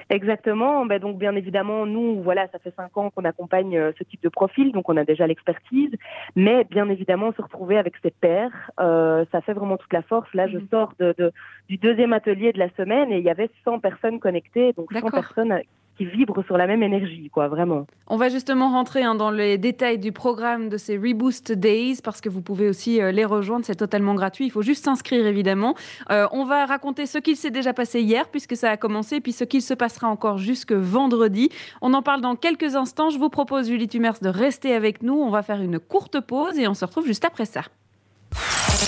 [0.09, 0.85] Exactement.
[0.85, 4.23] Ben donc bien évidemment, nous, voilà, ça fait cinq ans qu'on accompagne euh, ce type
[4.23, 5.91] de profil, donc on a déjà l'expertise.
[6.35, 10.31] Mais bien évidemment, se retrouver avec ses pairs, euh, ça fait vraiment toute la force.
[10.33, 10.67] Là, je mhm.
[10.71, 11.31] sors de, de,
[11.67, 15.11] du deuxième atelier de la semaine et il y avait 100 personnes connectées, donc 100
[15.11, 15.61] personnes
[15.99, 17.85] qui vibrent sur la même énergie, quoi, vraiment.
[18.07, 22.21] On va justement rentrer hein, dans les détails du programme de ces Reboost Days parce
[22.21, 24.45] que vous pouvez aussi euh, les rejoindre, c'est totalement gratuit.
[24.45, 25.75] Il faut juste s'inscrire évidemment.
[26.09, 29.33] Euh, on va raconter ce qu'il s'est déjà passé hier puisque ça a commencé, puis
[29.33, 31.49] ce qu'il se passera encore jusque vendredi.
[31.81, 33.09] On en parle dans quelques instants.
[33.09, 35.15] Je vous propose, Julie Tumers, de rester avec nous.
[35.15, 37.63] On va faire une courte pause et on se retrouve juste après ça.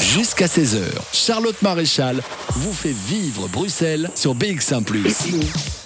[0.02, 0.80] Jusqu'à 16h,
[1.12, 2.22] Charlotte Maréchal
[2.52, 4.86] vous fait vivre Bruxelles sur BX1⁇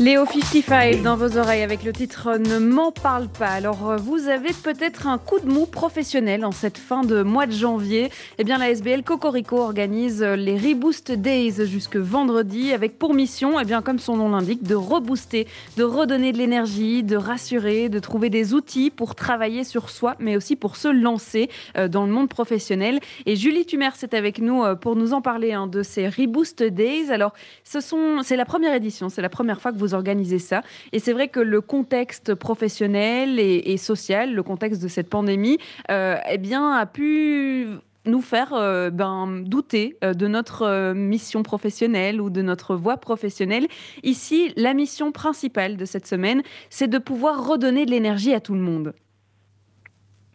[0.00, 3.48] Léo 55 dans vos oreilles avec le titre Ne m'en parle pas.
[3.48, 7.46] Alors, euh, vous avez peut-être un coup de mou professionnel en cette fin de mois
[7.46, 8.08] de janvier.
[8.38, 13.64] Eh bien, la SBL Cocorico organise les Reboost Days jusque vendredi avec pour mission, eh
[13.64, 18.30] bien, comme son nom l'indique, de rebooster, de redonner de l'énergie, de rassurer, de trouver
[18.30, 22.28] des outils pour travailler sur soi, mais aussi pour se lancer euh, dans le monde
[22.28, 23.00] professionnel.
[23.26, 26.62] Et Julie Tumers est avec nous euh, pour nous en parler hein, de ces Reboost
[26.62, 27.10] Days.
[27.10, 27.32] Alors,
[27.64, 30.62] ce sont, c'est la première édition, c'est la première fois que vous organiser ça.
[30.92, 35.58] Et c'est vrai que le contexte professionnel et, social, le contexte de cette pandémie,
[35.90, 37.66] euh, eh bien, a pu
[38.06, 43.66] nous faire euh, ben, douter euh, de notre mission professionnelle ou de notre voie professionnelle.
[44.02, 48.54] Ici, la mission principale de cette semaine, c'est de pouvoir redonner de l'énergie à tout
[48.54, 48.94] le monde.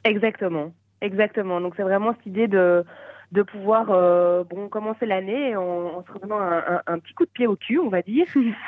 [0.04, 1.62] Exactement, exactement.
[1.62, 2.84] Donc c'est vraiment cette idée de
[3.34, 7.32] de pouvoir euh, bon commencer l'année en, en, se redonnant un, un, petit coup de
[7.32, 8.28] pied au cul, on va dire,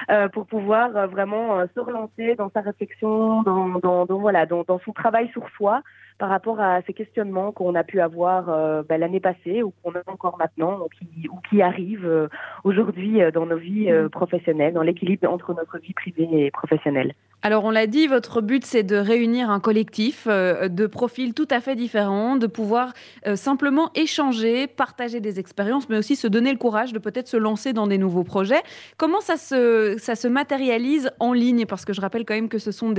[0.10, 4.64] euh, pour pouvoir euh, vraiment se relancer dans sa réflexion, dans, dans, dans voilà, dans,
[4.64, 5.84] dans, son travail sur soi,
[6.18, 9.92] par rapport à ces questionnements qu'on a pu avoir euh, bah, l'année passée ou qu'on
[9.92, 12.28] a encore maintenant ou qui, arrivent euh,
[12.64, 17.14] aujourd'hui euh, dans nos vies professionnelles, dans l'équilibre entre notre vie privée et professionnelle.
[17.42, 21.62] Alors on l'a dit, votre but c'est de réunir un collectif de profils tout à
[21.62, 22.94] fait différents, de pouvoir
[23.36, 27.72] simplement échanger, partager des expériences, mais aussi se donner le courage de peut-être se lancer
[27.72, 28.62] dans des nouveaux projets.
[28.98, 31.66] Comment ça se, matérialise en ligne?
[31.68, 32.94] Parce que je rappelle quand même que ce sont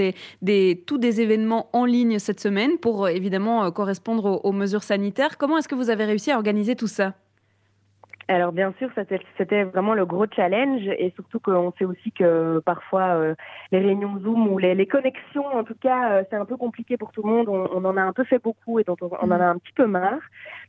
[0.86, 5.38] tous des événements en ligne cette semaine pour évidemment euh, correspondre aux, mesures sanitaires.
[5.38, 7.14] Comment est-ce que vous avez réussi à organiser tout ça?
[8.28, 8.90] Alors bien sûr,
[9.38, 13.34] c'était- vraiment le gros challenge et surtout qu'on sait aussi que parfois euh,
[13.70, 17.12] les réunions Zoom ou les, connexions, en tout cas, euh, c'est un peu compliqué pour
[17.12, 17.48] tout le monde.
[17.48, 19.86] On, en a un peu fait beaucoup et dont on, en a un petit peu
[19.86, 20.18] marre.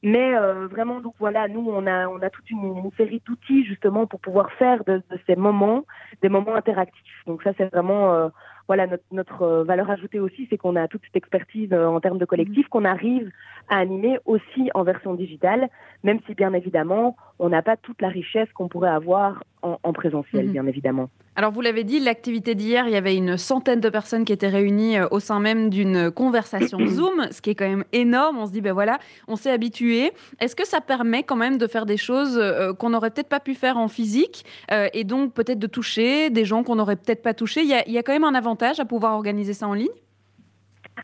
[0.03, 0.35] Mais
[0.69, 4.51] vraiment, donc voilà, nous, on a, on a toute une, série d'outils justement pour pouvoir
[4.53, 5.83] faire de, ces moments
[6.21, 7.23] des moments interactifs.
[7.25, 8.29] Donc ça, c'est vraiment
[8.67, 11.99] voilà notre, notre euh, valeur ajoutée aussi, c'est qu'on a toute cette expertise euh, en
[11.99, 13.31] termes de collectif qu'on arrive
[13.69, 15.69] à animer aussi en version digitale,
[16.03, 19.93] même si bien évidemment on n'a pas toute la richesse qu'on pourrait avoir en, en
[19.93, 20.51] présentiel, Mhm.
[20.51, 21.09] bien évidemment.
[21.35, 24.47] Alors vous l'avez dit, l'activité d'hier, il y avait une centaine de personnes qui étaient
[24.47, 28.37] réunies euh, au sein même d'une conversation Zoom, ce qui est quand même énorme.
[28.39, 30.11] On se dit, ben voilà, on s'est habitué.
[30.39, 33.39] Est-ce que ça permet quand même de faire des choses euh, qu'on n'aurait peut-être pas
[33.39, 37.21] pu faire en physique euh, et donc peut-être de toucher des gens qu'on n'aurait peut-être
[37.21, 37.61] pas touchés?
[37.61, 39.73] Il y, a, il y a quand même un avantage à pouvoir organiser ça en
[39.73, 39.87] ligne?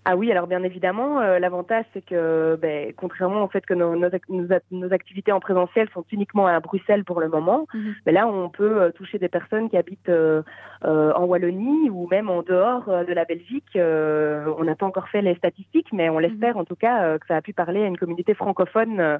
[0.05, 3.95] Ah oui, alors bien évidemment, euh, l'avantage c'est que, ben, contrairement au fait que nos,
[3.95, 7.67] nos, ac- nos ac- nos activités en présentiel sont uniquement à Bruxelles pour le moment,
[7.73, 7.93] Mhm.
[8.05, 10.41] mais là on peut euh, toucher des personnes qui habitent euh,
[10.83, 13.77] en Wallonie ou même en dehors de la Belgique.
[13.77, 17.35] On n'a pas encore fait les statistiques, mais on l'espère en tout cas que ça
[17.37, 19.19] a pu parler à une communauté francophone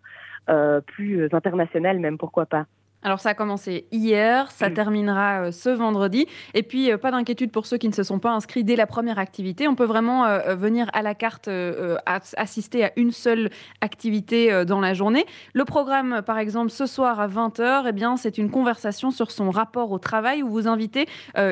[0.88, 2.66] plus internationale même, pourquoi pas.
[3.04, 6.26] Alors ça a commencé hier, ça terminera euh, ce vendredi.
[6.54, 8.88] Et puis euh, pas d'inquiétude pour ceux qui ne se sont pas inscrits dès la
[8.88, 9.68] première activité.
[9.68, 13.50] On peut vraiment euh, venir à la carte as- assister à une seule
[13.82, 15.26] activité dans la journée.
[15.54, 19.50] Le programme, par exemple, ce soir à 20h, eh bien c'est une conversation sur son
[19.52, 21.08] rapport au travail où vous invitez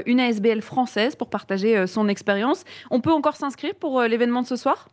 [0.06, 2.64] une ASBL française pour partager son expérience.
[2.90, 4.88] On peut encore s'inscrire pour l'événement de ce soir?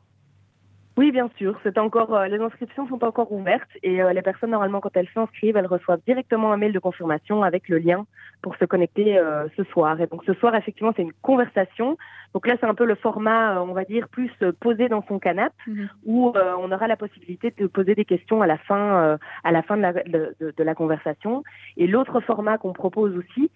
[0.99, 1.57] Oui, bien sûr.
[1.63, 5.07] C'est encore, euh, les inscriptions sont encore ouvertes et euh, les personnes, normalement, quand elles
[5.15, 8.05] s'inscrivent, elles reçoivent directement un mail de confirmation avec le lien
[8.43, 10.01] pour se connecter euh, ce soir.
[10.01, 11.97] Et donc, ce soir, effectivement, c'est une conversation.
[12.35, 15.55] Donc là, c'est un peu le format, on va dire, plus posé dans son canapé
[15.69, 15.89] Mhm.
[16.05, 19.77] où on aura la possibilité de poser des questions à la fin, à la fin
[19.77, 21.45] de la, de, de- de la conversation.
[21.77, 23.51] Et l'autre format qu'on propose aussi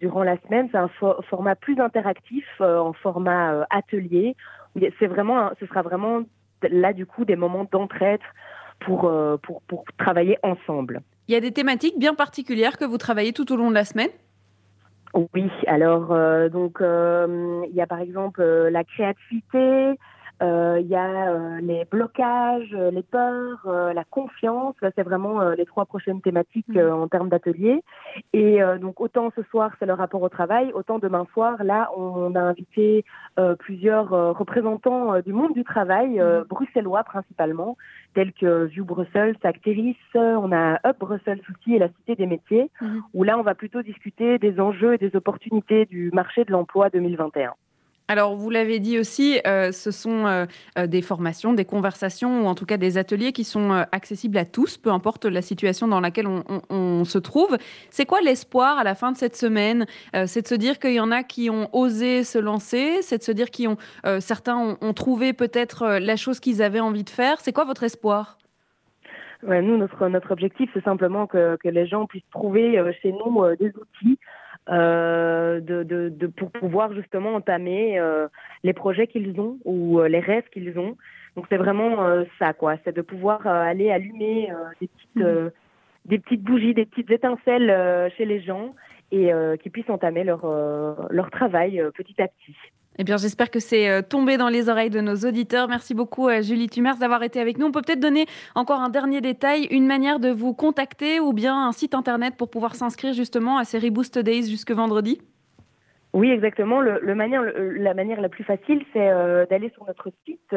[0.00, 4.34] durant la semaine, c'est un fo- format plus interactif, en format atelier.
[4.98, 6.22] C'est vraiment, un- ce sera vraiment
[6.70, 8.20] là du coup des moments d'entraide
[8.80, 11.02] pour, euh, pour, pour travailler ensemble.
[11.28, 13.84] Il y a des thématiques bien particulières que vous travaillez tout au long de la
[13.84, 14.10] semaine?
[15.14, 19.98] Oui, alors euh, donc euh, il y a par exemple euh, la créativité,
[20.40, 24.74] il y a euh, les blocages, euh, les peurs, euh, la confiance.
[24.82, 26.76] Là, c'est vraiment euh, les trois prochaines thématiques Mhm.
[26.78, 27.82] euh, en termes d'atelier.
[28.32, 31.90] Et euh, donc autant ce soir c'est le rapport au travail, autant demain soir là
[31.96, 33.04] on a invité
[33.38, 36.46] euh, plusieurs euh, représentants euh, du monde du travail, euh, Mhm.
[36.48, 37.76] bruxellois principalement,
[38.14, 42.26] tels que View Brussels, Acteris, euh, on a Up Brussels aussi et la Cité des
[42.26, 43.02] métiers Mhm.
[43.14, 46.90] où là, on va plutôt discuter des enjeux et des opportunités du marché de l'emploi
[46.90, 47.54] 2021.
[48.12, 50.44] Alors, vous l'avez dit aussi, euh, ce sont euh,
[50.78, 54.44] euh, des formations, des conversations ou en tout cas des ateliers qui sont accessibles à
[54.44, 57.56] tous, peu importe la situation dans laquelle on, se trouve.
[57.88, 59.86] C'est quoi l'espoir à la fin de cette semaine?
[60.26, 63.22] C'est de se dire qu'il y en a qui ont osé se lancer, c'est de
[63.22, 63.78] se dire qu'ils ont,
[64.20, 67.40] certains ont, trouvé peut-être la chose qu'ils avaient envie de faire.
[67.40, 68.36] C'est quoi votre espoir?
[69.42, 73.68] Ouais, nous, notre, objectif, c'est simplement que, que les gens puissent trouver chez nous des
[73.68, 74.18] outils
[74.68, 78.28] euh, de, de, de- pour pouvoir justement entamer euh,
[78.62, 80.96] les projets qu'ils ont ou euh, les rêves qu'ils ont.
[81.36, 82.76] Donc c'est vraiment euh, ça, quoi.
[82.84, 85.26] C'est de pouvoir euh, aller allumer euh, des, petites, Mhm.
[85.26, 85.50] euh,
[86.04, 88.70] des petites bougies, des petites étincelles euh, chez les gens
[89.10, 92.56] et euh, qu'ils puissent entamer leur, euh, leur travail euh, petit à petit.
[92.98, 95.66] Eh bien, j'espère que c'est euh, tombé dans les oreilles de nos auditeurs.
[95.66, 97.66] Merci beaucoup, euh, Julie Tumers, d'avoir été avec nous.
[97.66, 101.66] On peut peut-être donner encore un dernier détail, une manière de vous contacter ou bien
[101.66, 105.22] un site internet pour pouvoir s'inscrire justement à ces Reboost Days jusque vendredi.
[106.12, 106.82] Oui, exactement.
[106.82, 110.54] La manière la plus facile, c'est euh, d'aller sur notre site,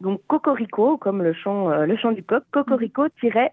[0.00, 3.50] donc Cocorico, comme le chant, le chant du coq, cocorico-searching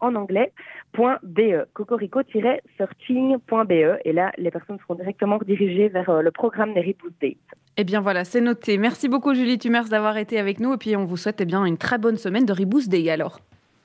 [0.00, 0.52] en anglais,
[0.94, 3.98] .be, cocorico-searching.be.
[4.04, 7.36] Et là, les personnes seront directement redirigées vers euh, le programme des Reboot Dates.
[7.76, 8.78] Eh bien voilà, c'est noté.
[8.78, 10.74] Merci beaucoup, Julie Tumers, d'avoir été avec nous.
[10.74, 13.40] Et puis, on vous souhaite eh bien, une très bonne semaine de Reboost Day alors.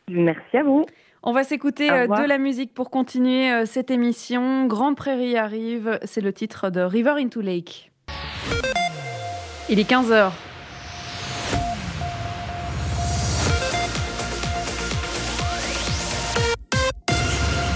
[0.10, 0.86] Merci à vous.
[1.22, 4.66] On va s'écouter euh, de la musique pour continuer euh, cette émission.
[4.68, 7.92] Grande Prairie arrive, c'est le titre de River into Lake.
[9.70, 10.49] Il est 15h.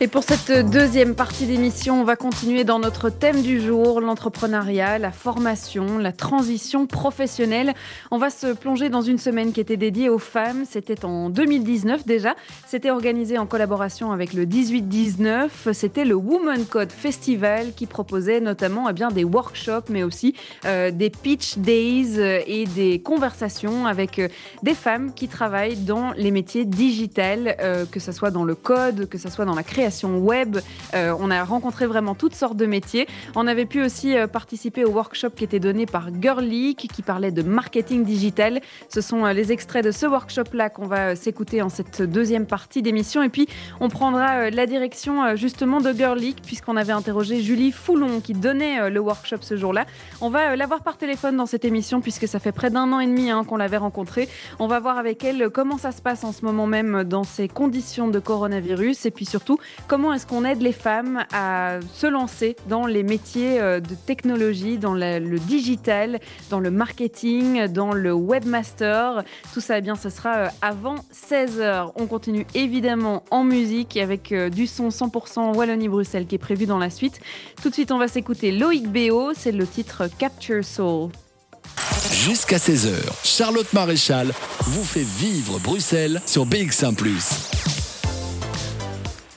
[0.00, 5.00] et pour cette deuxième partie d'émission, on va continuer dans notre thème du jour, l'entrepreneuriat,
[5.00, 7.74] la formation, la transition professionnelle.
[8.12, 10.62] On va se plonger dans une semaine qui était dédiée aux femmes.
[10.70, 12.36] C'était en 2019 déjà.
[12.68, 15.72] C'était organisé en collaboration avec le 18-19.
[15.72, 20.92] C'était le Woman Code Festival qui proposait notamment eh bien, des workshops, mais aussi euh,
[20.92, 24.28] des pitch days et des conversations avec euh,
[24.62, 29.08] des femmes qui travaillent dans les métiers digitales, euh, que ce soit dans le code,
[29.08, 30.58] que ce soit dans la création web.
[30.94, 33.06] Euh, on a rencontré vraiment toutes sortes de métiers.
[33.34, 37.32] On avait pu aussi euh, participer au workshop qui était donné par Girleak qui parlait
[37.32, 38.60] de marketing digital.
[38.88, 42.82] Ce sont euh, les extraits de ce workshop-là qu'on va s'écouter en cette deuxième partie
[42.82, 43.22] d'émission.
[43.22, 43.48] Et puis,
[43.80, 49.00] on prendra la direction justement de Girleak puisqu'on avait interrogé Julie Foulon qui donnait le
[49.00, 49.86] workshop ce jour-là.
[50.20, 53.00] On va la voir par téléphone dans cette émission puisque ça fait près d'un an
[53.00, 54.28] et demi hein, qu'on l'avait rencontrée.
[54.58, 57.48] On va voir avec elle comment ça se passe en ce moment même dans ces
[57.48, 62.56] conditions de coronavirus et puis surtout Comment est-ce qu'on aide les femmes à se lancer
[62.68, 69.22] dans les métiers euh, de technologie, dans le digital, dans le marketing, dans le webmaster?
[69.54, 71.92] Tout ça, eh bien, ce sera euh, avant 16h.
[71.96, 76.78] On continue évidemment en musique avec euh, du son 100% Wallonie-Bruxelles qui est prévu dans
[76.78, 77.20] la suite.
[77.62, 81.10] Tout de suite, on va s'écouter Loïc Béo, c'est le titre Capture Soul.
[82.12, 82.92] Jusqu'à 16h,
[83.24, 86.94] Charlotte Maréchal vous fait vivre Bruxelles sur BX1⁇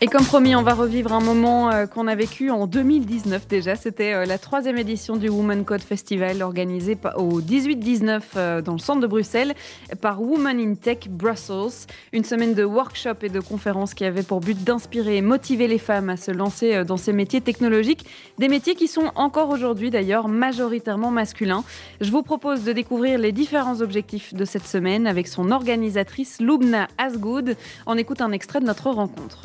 [0.04, 3.76] et comme promis, on va revivre un moment euh, qu'on a vécu en 2019 déjà.
[3.76, 8.80] C'était euh, la troisième édition du Woman Code Festival organisé au 18-19 euh, dans le
[8.80, 9.54] centre de Bruxelles
[10.02, 11.86] par Women in Tech Brussels.
[12.14, 15.78] Une semaine de workshops et de conférences qui avait pour but d'inspirer et motiver les
[15.78, 18.08] femmes à se lancer dans ces métiers technologiques.
[18.40, 21.64] Des métiers qui sont encore aujourd'hui d'ailleurs majoritairement masculins.
[22.00, 26.88] Je vous propose de découvrir les différents objectifs de cette semaine avec son organisatrice Lubna
[26.98, 27.56] Asgood.
[27.86, 29.44] On écoute un extrait de notre rencontre.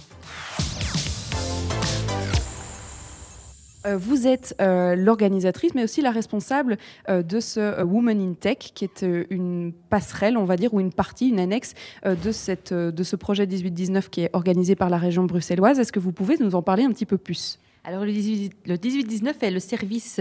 [3.87, 6.77] Euh, vous êtes euh, l'organisatrice, mais aussi la responsable
[7.09, 10.93] euh, de ce Women in Tech, qui est une passerelle, on va dire, ou une
[10.93, 11.75] partie, une annexe
[12.05, 15.79] de, de ce projet 18-19 qui est organisé par la région bruxelloise.
[15.79, 17.59] Est-ce que vous pouvez nous en parler un petit peu plus?
[17.87, 20.21] Alors le 18-19 est le service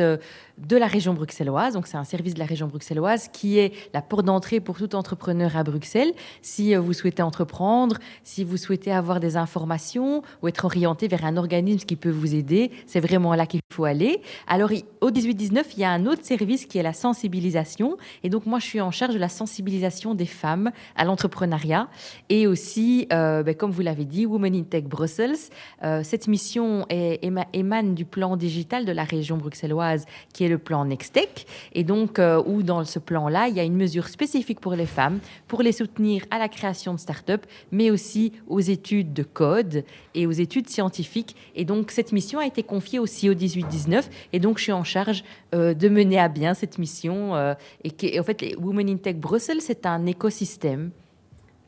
[0.57, 1.73] de la région bruxelloise.
[1.73, 4.95] Donc, c'est un service de la région bruxelloise qui est la porte d'entrée pour tout
[4.95, 6.13] entrepreneur à Bruxelles.
[6.41, 11.25] Si euh, vous souhaitez entreprendre, si vous souhaitez avoir des informations ou être orienté vers
[11.25, 14.21] un organisme qui peut vous aider, c'est vraiment là qu'il faut aller.
[14.47, 17.97] Alors, au 18-19, il y a un autre service qui est la sensibilisation.
[18.23, 21.89] Et donc, moi, je suis en charge de la sensibilisation des femmes à l'entrepreneuriat
[22.29, 25.35] et aussi, euh, ben, comme vous l'avez dit, Women in Tech Brussels.
[25.83, 27.25] Euh, cette mission est,
[27.55, 31.47] émane du plan digital de la région bruxelloise qui est le plan Nextech.
[31.73, 34.85] Et donc, euh, où dans ce plan-là, il y a une mesure spécifique pour les
[34.85, 39.83] femmes, pour les soutenir à la création de start-up, mais aussi aux études de code
[40.13, 41.35] et aux études scientifiques.
[41.55, 44.03] Et donc, cette mission a été confiée aussi au 18-19.
[44.33, 47.35] Et donc, je suis en charge euh, de mener à bien cette mission.
[47.35, 50.91] Euh, et, en fait, Women in Tech Brussels, c'est un écosystème.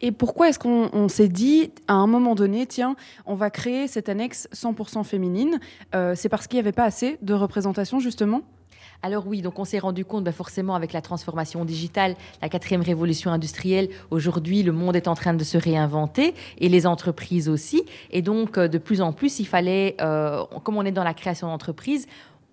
[0.02, 4.10] Et pourquoi est-ce qu'on s'est dit à un moment donné, tiens, on va créer cette
[4.10, 5.60] annexe 100% féminine
[6.14, 8.44] C'est parce qu'il n'y avait pas assez de représentation justement?
[9.04, 12.82] Alors oui, donc on s'est rendu compte, bah, forcément, avec la transformation digitale, la quatrième
[12.82, 17.84] révolution industrielle, aujourd'hui, le monde est en train de se réinventer et les entreprises aussi.
[18.12, 21.14] Et donc, euh, de plus en plus, il fallait, euh, comme on est dans la
[21.14, 22.08] création d'entreprises,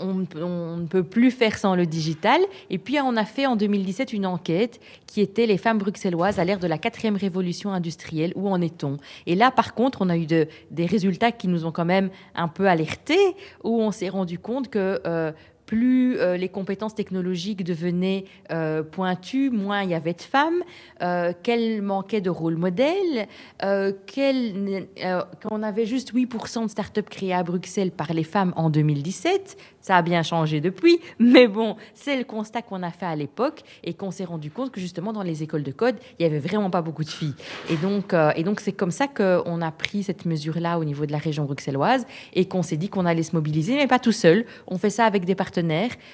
[0.05, 2.41] on, ne peut plus faire sans le digital.
[2.71, 6.45] Et puis, on a fait en 2017 une enquête qui était les femmes bruxelloises à
[6.45, 8.33] l'ère de la quatrième révolution industrielle.
[8.37, 8.99] Où en est-on?
[9.27, 12.49] Et là, par contre, on a eu des résultats qui nous ont quand même un
[12.49, 15.33] peu alertés, où on s'est rendu compte que euh,
[15.67, 20.63] plus euh, les compétences technologiques devenaient euh, pointues, moins il y avait de femmes,
[21.03, 23.27] euh, qu'elles manquaient de rôle modèle,
[23.61, 29.57] qu'on avait juste 8% de start-up créées à Bruxelles par les femmes en 2017.
[29.81, 33.63] Ça a bien changé depuis, mais bon, c'est le constat qu'on a fait à l'époque
[33.83, 36.39] et qu'on s'est rendu compte que justement dans les écoles de code, il y avait
[36.39, 37.35] vraiment pas beaucoup de filles.
[37.71, 41.13] Et donc, et donc c'est comme ça qu'on a pris cette mesure-là au niveau de
[41.13, 44.47] la région bruxelloise et qu'on s'est dit qu'on allait se mobiliser, mais pas tout seul.
[44.67, 45.54] On fait ça avec des partenaires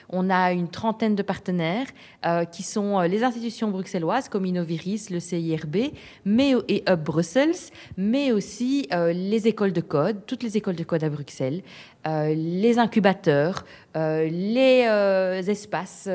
[0.09, 1.87] on a une trentaine de partenaires
[2.27, 5.93] euh, qui sont euh, les institutions bruxelloises comme Innoviris, le CIRB,
[6.25, 10.85] mais, et Hub Brussels, mais aussi euh, les écoles de code, toutes les écoles de
[10.85, 11.63] code à Bruxelles,
[12.07, 16.09] les incubateurs, les espaces,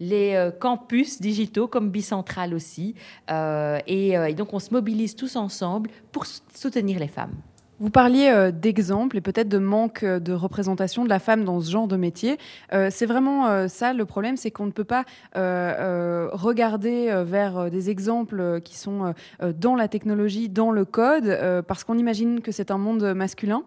[0.00, 2.94] les campus digitaux comme Bicentral aussi.
[3.28, 6.24] et donc on se mobilise tous ensemble pour
[6.54, 7.34] soutenir les femmes.
[7.78, 11.60] Vous parliez euh, d'exemples et peut-être de manque euh, de représentation de la femme dans
[11.60, 12.38] ce genre de métier.
[12.72, 15.04] Euh, c'est vraiment ça le problème, c'est qu'on ne peut pas
[15.34, 22.40] regarder vers des exemples qui sont dans la technologie, dans le code, parce qu'on imagine
[22.40, 23.62] que c'est un monde masculin.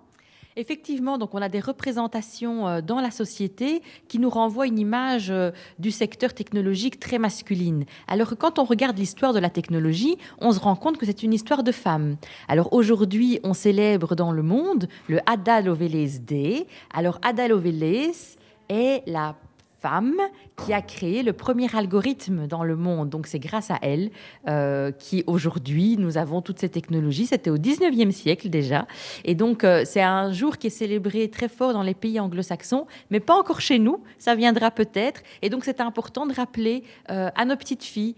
[0.60, 5.32] Effectivement, donc on a des représentations euh, dans la société qui nous renvoient une image
[5.32, 7.86] euh, du secteur technologique très masculine.
[8.10, 11.24] Alors que quand on regarde l'histoire de la technologie, on se rend compte que c'est
[11.24, 12.18] une histoire de femmes.
[12.50, 16.68] Alors aujourd'hui, on célèbre dans le monde le Ada Lovelace Day.
[16.94, 18.36] Alors Ada Lovelace
[18.68, 19.38] est la
[19.80, 20.16] femme
[20.58, 23.10] qui a créé le premier algorithme dans le monde.
[23.10, 24.12] Donc c'est grâce à elle
[24.48, 27.28] euh, qui aujourd'hui nous avons toutes ces technologies.
[27.28, 28.88] C'était au 19e siècle déjà.
[29.24, 32.88] Et donc euh, c'est un jour qui est célébré très fort dans les pays anglo-saxons,
[33.10, 34.04] mais pas encore chez nous.
[34.18, 35.22] Ça viendra peut-être.
[35.42, 38.16] Et donc c'est important de rappeler euh, à nos petites filles,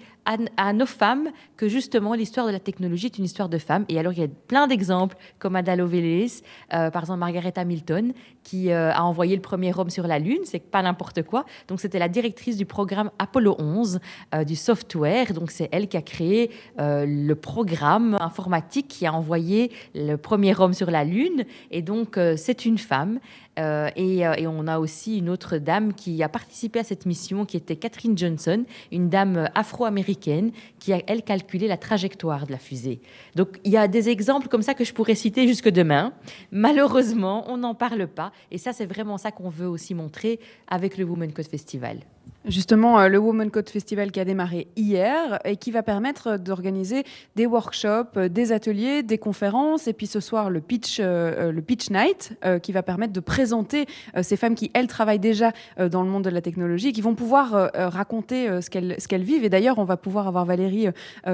[0.58, 3.86] à, nos femmes, que justement l'histoire de la technologie est une histoire de femmes.
[3.90, 8.72] Et alors il y a plein d'exemples comme Ada Lovelace, par exemple Margaret Hamilton, qui
[8.72, 10.40] a envoyé le premier homme sur la Lune.
[10.46, 11.46] C'est pas n'importe quoi.
[11.68, 14.00] Donc c'était la directrice du programme Apollo 11
[14.34, 15.34] euh, du software.
[15.34, 20.60] Donc c'est elle qui a créé euh, le programme informatique qui a envoyé le premier
[20.60, 21.46] homme sur la Lune.
[21.72, 23.20] Et donc euh, c'est une femme.
[23.58, 27.58] Et, et, on a aussi une autre dame qui a participé à cette mission, qui
[27.58, 33.02] était Catherine Johnson, une dame afro-américaine qui a, elle, calculé la trajectoire de la fusée.
[33.36, 36.14] Donc il y a des exemples comme ça que je pourrais citer jusque demain.
[36.52, 38.32] Malheureusement, on n'en parle pas.
[38.52, 42.00] Et ça, c'est vraiment ça qu'on veut aussi montrer avec le Women Code Festival.
[42.46, 47.04] Justement, euh, le Women Code Festival qui a démarré hier et qui va permettre d'organiser
[47.36, 51.62] des workshops, euh, des ateliers, des conférences et puis ce soir le pitch, euh, le
[51.62, 52.34] pitch night
[52.64, 53.86] qui va permettre de présenter
[54.22, 57.72] ces femmes qui, elles, travaillent déjà dans le monde de la technologie, qui vont pouvoir
[57.74, 59.44] raconter ce qu'elles vivent.
[59.44, 60.88] Et d'ailleurs, on va pouvoir avoir Valérie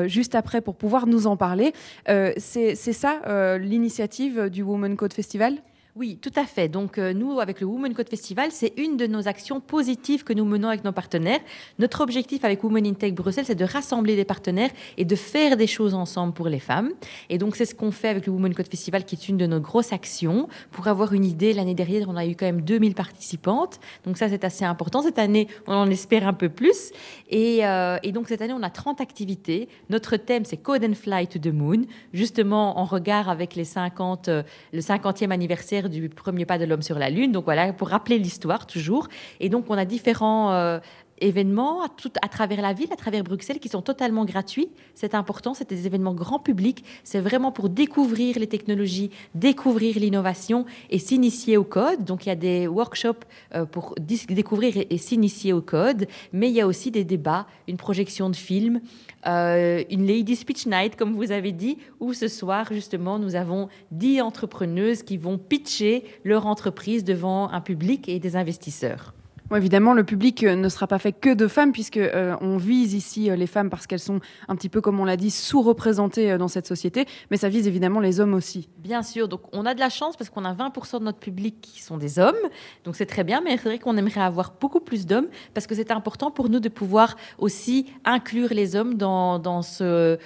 [0.05, 1.74] juste après pour pouvoir nous en parler.
[2.08, 5.55] C'est ça l'initiative du Women Code Festival?
[5.98, 6.70] Oui, tout à fait.
[6.70, 10.32] Donc euh, nous, avec le Women Code Festival, c'est une de nos actions positives que
[10.32, 11.39] nous menons avec nos partenaires.
[11.80, 15.58] Notre objectif avec Women in Tech Bruxelles, c'est de rassembler des partenaires et de faire
[15.58, 16.91] des choses ensemble pour les femmes.
[17.30, 19.48] Et donc c'est ce qu'on fait avec le Women Code Festival, qui est une de
[19.48, 20.48] nos grosses actions.
[20.70, 23.80] Pour avoir une idée, l'année dernière, on a eu quand même 2000 participantes.
[24.06, 25.02] Donc ça, c'est assez important.
[25.02, 26.91] Cette année, on en espère un peu plus.
[27.32, 29.68] Et, euh, donc cette année, on a 30 activités.
[29.89, 31.82] Notre thème, c'est Code and Fly to the Moon,
[32.14, 34.43] justement en regard avec les 50, euh,
[34.74, 37.32] le 50e anniversaire du premier pas de l'homme sur la Lune.
[37.32, 39.08] Donc voilà, pour rappeler l'histoire toujours.
[39.40, 40.80] Et donc on a différents euh,
[41.20, 44.70] événements à, tout, à travers la ville, à travers Bruxelles, qui sont totalement gratuits.
[44.93, 46.84] C'est important, c'est des événements grand public.
[47.03, 52.03] C'est vraiment pour découvrir les technologies, découvrir l'innovation et s'initier au code.
[52.03, 56.55] Donc il y a des workshops euh, pour découvrir et, s'initier au code, mais il
[56.55, 58.82] y a aussi des débats, une projection de films,
[59.28, 63.70] euh, une Lady Speech Night, comme vous avez dit, où ce soir, justement, nous avons
[63.91, 69.13] dix entrepreneuses qui vont pitcher leur entreprise devant un public et des investisseurs
[69.56, 72.93] évidemment, le public euh, ne sera pas fait que de femmes, puisque euh, on vise
[72.93, 76.38] ici euh, les femmes parce qu'elles sont un petit peu, comme on l'a dit, sous-représentées
[76.38, 78.68] dans cette société, mais ça vise évidemment les hommes aussi.
[78.80, 81.62] Bien sûr, donc on a de la chance parce qu'on a 20% de notre public
[81.62, 82.36] qui sont des hommes,
[82.84, 85.76] donc c'est très bien, mais c'est vrai qu'on aimerait avoir beaucoup plus d'hommes parce que
[85.76, 90.18] c'est important pour nous de pouvoir aussi inclure les hommes dans, ce...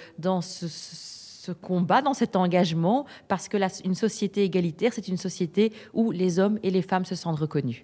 [1.61, 6.59] Combat, dans cet engagement, parce que une société égalitaire, c'est une société où les hommes
[6.61, 7.84] et les femmes se sentent reconnus.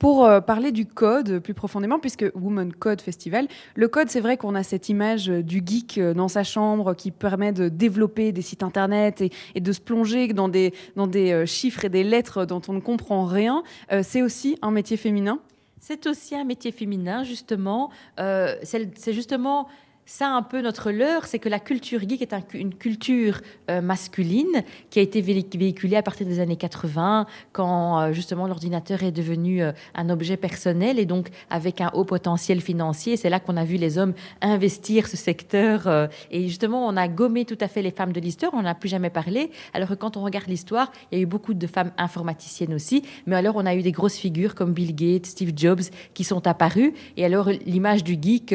[0.00, 4.38] Pour euh, parler du code plus profondément, puisque Women Code Festival, le code, c'est vrai
[4.38, 8.32] qu'on a cette image euh, du geek euh, dans sa chambre qui permet de développer
[8.32, 10.72] des sites internet et, de se plonger dans des
[11.44, 13.62] chiffres et des lettres dont on ne comprend rien.
[14.02, 15.38] c'est aussi un métier féminin?
[15.80, 17.90] C'est aussi un métier féminin, justement.
[18.16, 19.68] c'est justement
[20.10, 23.40] ça un peu notre leurre, c'est que la culture geek est une culture
[23.70, 29.04] euh, masculine qui a été véhiculée à partir des années 80, quand euh, justement l'ordinateur
[29.04, 33.16] est devenu euh, un objet personnel et donc avec un haut potentiel financier.
[33.16, 37.44] C'est là qu'on a vu les hommes investir ce secteur et justement on a gommé
[37.44, 39.52] tout à fait les femmes de l'histoire, on n'a plus jamais parlé.
[39.74, 43.04] Alors que quand on regarde l'histoire, il y a eu beaucoup de femmes informaticiennes aussi,
[43.26, 45.82] mais alors on a eu des grosses figures comme Bill Gates, Steve Jobs
[46.14, 48.52] qui sont apparues et alors l'image du geek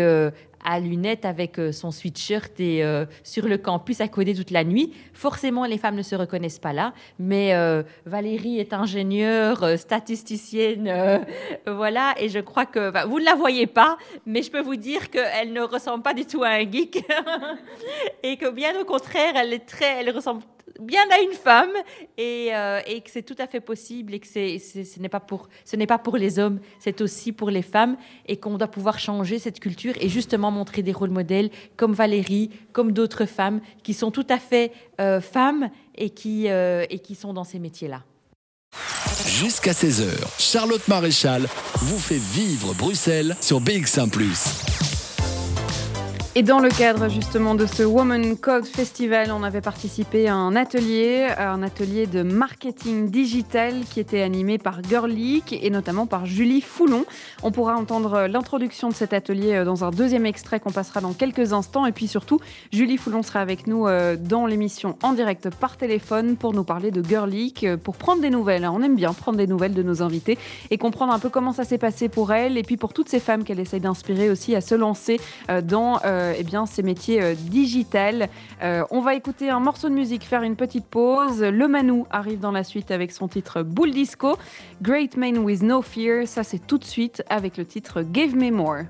[0.65, 4.63] à lunettes avec euh, son sweatshirt et euh, sur le campus à coder toute la
[4.63, 4.91] nuit.
[5.13, 11.23] Forcément, les femmes ne se reconnaissent pas là, mais euh, Valérie est ingénieure, statisticienne,
[11.67, 15.09] voilà, et je crois que vous ne la voyez pas, mais je peux vous dire
[15.09, 17.05] qu'elle ne ressemble pas du tout à un geek.
[18.23, 20.41] Et que bien au contraire, elle est très, elle ressemble
[20.79, 21.71] bien à une femme
[22.17, 25.19] et, euh, et que c'est tout à fait possible et que c'est, ce n'est pas
[25.19, 27.97] pour ce n'est pas pour les hommes, c'est aussi pour les femmes
[28.27, 32.49] et qu'on doit pouvoir changer cette culture et justement montrer des rôles modèles comme Valérie,
[32.73, 37.15] comme d'autres femmes qui sont tout à fait euh, femmes et qui euh, et qui
[37.15, 38.03] sont dans ces métiers-là.
[39.27, 40.09] Jusqu'à 16h,
[40.39, 44.09] Charlotte Maréchal vous fait vivre Bruxelles sur BX1⁇
[46.37, 50.53] et dans le cadre justement de ce Woman Code Festival, on avait participé à un
[50.57, 56.59] atelier, un atelier de marketing digital qui était animé par Girlic et notamment par Julie
[56.59, 57.05] Foulon.
[57.41, 61.13] On pourra entendre l'introduction de cet atelier euh, dans un deuxième extrait qu'on passera dans
[61.13, 61.85] quelques instants.
[61.85, 62.41] Et puis surtout,
[62.73, 66.91] Julie Foulon sera avec nous euh, dans l'émission en direct par téléphone pour nous parler
[66.91, 68.65] de Girlic, euh, pour prendre des nouvelles.
[68.65, 70.37] On aime bien prendre des nouvelles de nos invités
[70.69, 73.21] et comprendre un peu comment ça s'est passé pour elle et puis pour toutes ces
[73.21, 75.21] femmes qu'elle essaye d'inspirer aussi à se lancer
[75.63, 78.29] dans euh, eh bien, ces métiers euh, digitales.
[78.61, 81.41] Euh, on va écouter un morceau de musique, faire une petite pause.
[81.41, 84.37] Le Manou arrive dans la suite avec son titre Bull Disco.
[84.81, 88.51] Great Man with No Fear, ça c'est tout de suite avec le titre Give Me
[88.51, 88.83] More.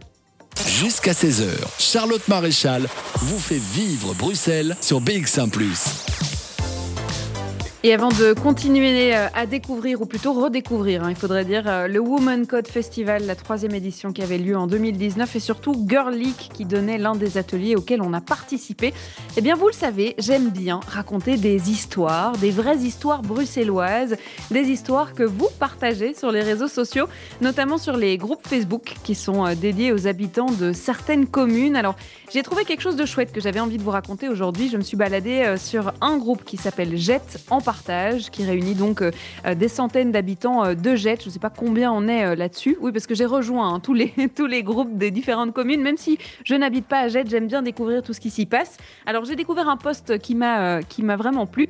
[0.67, 5.49] Jusqu'à 16h, Charlotte Maréchal vous fait vivre Bruxelles sur BX1⁇
[7.85, 11.87] et avant de continuer euh, à découvrir, ou plutôt redécouvrir, hein, il faudrait dire, euh,
[11.87, 16.11] le Woman Code Festival, la troisième édition qui avait lieu en 2019, et surtout Girl
[16.11, 18.91] League qui donnait l'un des ateliers auxquels on a participé,
[19.37, 24.15] eh bien vous le savez, j'aime bien raconter des histoires, des vraies histoires bruxelloises,
[24.49, 27.05] des histoires que vous partagez sur les réseaux sociaux,
[27.39, 31.75] notamment sur les groupes Facebook qui sont euh, dédiés aux habitants de certaines communes.
[31.75, 31.97] Alors
[32.33, 34.69] j'ai trouvé quelque chose de chouette que j'avais envie de vous raconter aujourd'hui.
[34.69, 37.61] Je me suis baladée sur un groupe qui s'appelle Jet en
[38.31, 39.11] qui réunit donc euh,
[39.45, 41.21] euh, des centaines d'habitants euh, de Jette.
[41.21, 42.77] Je ne sais pas combien on est là-dessus.
[42.81, 45.81] Oui, parce que j'ai rejoint hein, tous, les, tous les groupes des différentes communes.
[45.81, 48.77] Même si je n'habite pas à Jette, j'aime bien découvrir tout ce qui s'y passe.
[49.05, 50.81] Alors j'ai découvert un poste qui m'a
[51.17, 51.69] vraiment plu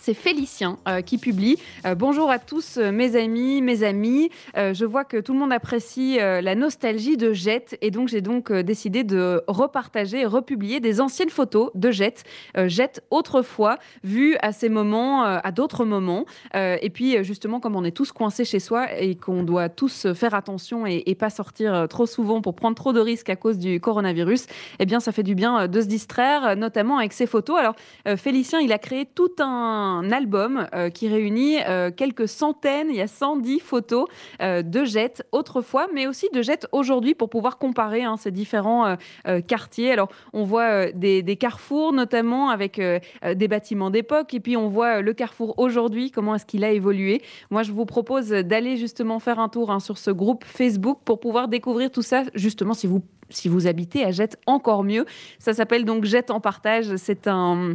[0.00, 1.56] c'est Félicien euh, qui publie.
[1.86, 4.30] Euh, bonjour à tous euh, mes amis, mes amis.
[4.54, 8.52] je vois que tout le monde apprécie la nostalgie de Jet et donc j'ai donc
[8.52, 12.24] décidé de repartager et republier des anciennes photos de Jet.
[12.66, 16.24] Jet autrefois, vues à ces moments, à d'autres moments.
[16.54, 20.34] et puis justement, comme on est tous coincés chez soi et qu'on doit tous faire
[20.34, 23.80] attention et, et, pas sortir trop souvent pour prendre trop de risques à cause du
[23.80, 24.46] coronavirus,
[24.78, 27.58] eh bien ça fait du bien de se distraire, notamment avec ces photos.
[27.58, 27.74] Alors
[28.16, 32.96] Félicien, il a créé tout un un album euh, qui réunit euh, quelques centaines, il
[32.96, 34.06] y a 110 photos
[34.42, 38.96] euh, de Jette autrefois, mais aussi de Jette aujourd'hui pour pouvoir comparer hein, ces différents
[39.46, 39.92] quartiers.
[39.92, 45.12] Alors, on voit des, carrefours notamment avec des bâtiments d'époque, et puis on voit le
[45.12, 47.22] carrefour aujourd'hui, comment est-ce qu'il a évolué.
[47.50, 51.20] Moi, je vous propose d'aller justement faire un tour hein, sur ce groupe Facebook pour
[51.20, 55.04] pouvoir découvrir tout ça, justement, si vous si vous habitez à Jette, encore mieux.
[55.38, 56.96] Ça s'appelle donc Jette en partage.
[56.96, 57.74] C'est un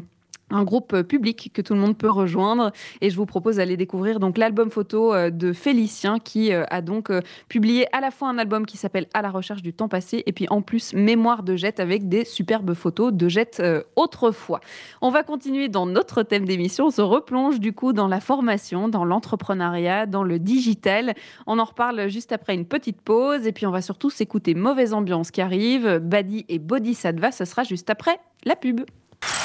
[0.53, 2.71] un groupe public que tout le monde peut rejoindre.
[3.01, 6.81] Et je vous propose d'aller découvrir donc l'album photo euh, de Félicien qui euh, a
[6.81, 9.87] donc euh, publié à la fois un album qui s'appelle À la recherche du temps
[9.87, 13.61] passé et puis en plus Mémoire de Jet avec des superbes photos de Jet
[13.95, 14.59] autrefois.
[15.01, 16.87] On va continuer dans notre thème d'émission.
[16.87, 21.13] On se replonge du coup dans la formation, dans l'entrepreneuriat, dans le digital.
[21.47, 24.93] On en reparle juste après une petite pause et puis on va surtout s'écouter Mauvaise
[24.93, 27.31] Ambiance qui arrive, Badi et Bodhisattva.
[27.31, 28.81] Ce sera juste après la pub.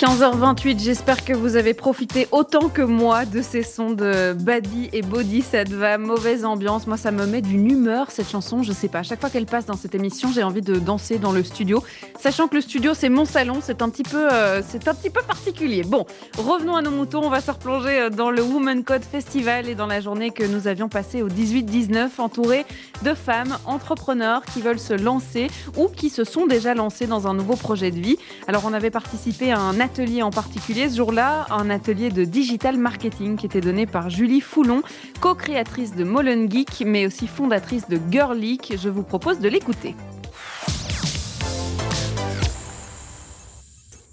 [0.00, 5.02] 15h28, j'espère que vous avez profité autant que moi de ces sons de Badi et
[5.02, 6.86] Body, ça va, mauvaise ambiance.
[6.86, 9.00] Moi, ça me met d'une humeur, cette chanson, je sais pas.
[9.00, 11.84] À chaque fois qu'elle passe dans cette émission, j'ai envie de danser dans le studio.
[12.18, 15.20] Sachant que le studio, c'est mon salon, c'est un, petit peu, euh, un petit peu
[15.20, 15.82] particulier.
[15.82, 16.06] Bon,
[16.38, 19.74] revenons à nos moutons, on va se replonger euh, dans le Woman Code Festival et
[19.74, 22.64] dans la journée que nous avions passée au 18-19, entourée
[23.02, 27.34] de femmes entrepreneurs qui veulent se lancer ou qui se sont déjà lancées dans un
[27.34, 28.16] nouveau projet de vie.
[28.48, 32.78] Alors, on avait participé à un atelier en particulier ce jour-là, un atelier de digital
[32.78, 34.82] marketing qui était donné par Julie Foulon,
[35.20, 38.74] co-créatrice de Molen Geek, mais aussi fondatrice de Girl Leak.
[38.80, 39.96] Je vous propose de l'écouter.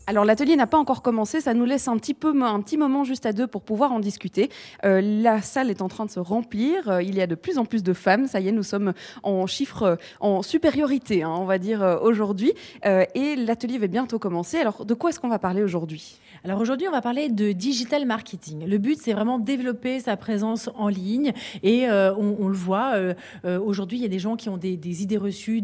[0.09, 3.03] Alors l'atelier n'a pas encore commencé, ça nous laisse un petit peu un petit moment
[3.03, 4.49] juste à deux pour pouvoir en discuter.
[4.85, 7.57] Euh, la salle est en train de se remplir, euh, il y a de plus
[7.57, 8.93] en plus de femmes, ça y est, nous sommes
[9.23, 12.53] en chiffre euh, en supériorité, hein, on va dire aujourd'hui,
[12.85, 14.57] et l'atelier va bientôt commencer.
[14.59, 16.19] Alors de quoi est-ce qu'on va parler aujourd'hui?
[16.45, 18.65] Alors aujourd'hui, on va parler de digital marketing.
[18.65, 21.33] Le but, c'est vraiment développer sa présence en ligne.
[21.63, 22.93] Et on, le voit,
[23.43, 25.63] aujourd'hui, il y a des gens qui ont des, idées reçues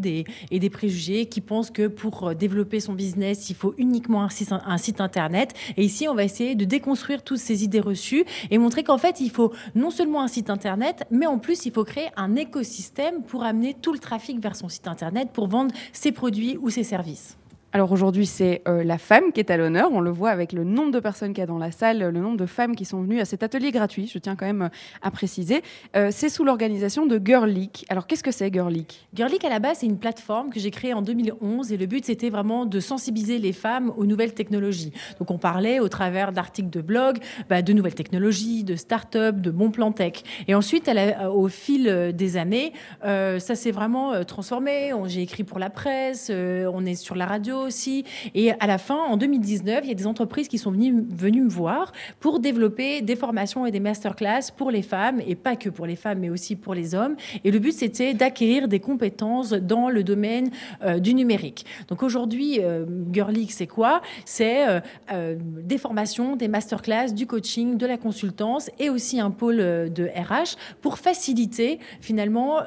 [0.50, 5.00] et des préjugés, qui pensent que pour développer son business, il faut uniquement un site
[5.00, 5.52] internet.
[5.76, 9.20] Et ici, on va essayer de déconstruire toutes ces idées reçues et montrer qu'en fait,
[9.20, 13.22] il faut non seulement un site internet, mais en plus, il faut créer un écosystème
[13.22, 16.84] pour amener tout le trafic vers son site internet pour vendre ses produits ou ses
[16.84, 17.36] services.
[17.76, 19.90] Alors aujourd'hui, c'est euh, la femme qui est à l'honneur.
[19.90, 22.20] On le voit avec le nombre de personnes qu'il y a dans la salle, le
[22.20, 24.68] nombre de femmes qui sont venues à cet atelier gratuit, je tiens quand même euh,
[25.02, 25.60] à préciser.
[25.96, 27.84] Euh, c'est sous l'organisation de Girlic.
[27.88, 30.94] Alors qu'est-ce que c'est Girlic Girlic, à la base, c'est une plateforme que j'ai créée
[30.94, 34.92] en 2011 et le but, c'était vraiment de sensibiliser les femmes aux nouvelles technologies.
[35.18, 37.18] Donc on parlait au travers d'articles de blog
[37.50, 40.22] bah, de nouvelles technologies, de start-up, de bons plans tech.
[40.46, 40.88] Et ensuite,
[41.28, 42.72] au fil des années,
[43.02, 44.92] ça s'est vraiment transformé.
[45.06, 48.04] J'ai écrit pour la presse, on est sur la radio aussi.
[48.34, 51.48] Et à la fin, en 2019, il y a des entreprises qui sont venues, me
[51.48, 55.86] voir pour développer des formations et des masterclass pour les femmes, et pas que pour
[55.86, 57.16] les femmes, mais aussi pour les hommes.
[57.44, 60.50] Et le but, c'était d'acquérir des compétences dans le domaine
[60.82, 61.64] euh, du numérique.
[61.88, 64.02] Donc aujourd'hui, euh, Girlic, c'est quoi?
[64.24, 64.66] C'est
[65.12, 70.04] euh, des formations, des masterclass, du coaching, de la consultance et aussi un pôle de
[70.06, 72.60] RH pour faciliter finalement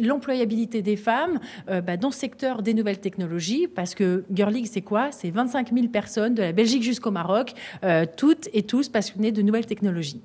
[0.00, 5.10] l'employabilité des femmes bah, dans le secteur des nouvelles technologies, parce que Girl c'est quoi?
[5.10, 7.52] C'est 25 000 personnes de la Belgique jusqu'au Maroc,
[7.82, 10.20] euh, toutes et tous passionnés de nouvelles technologies.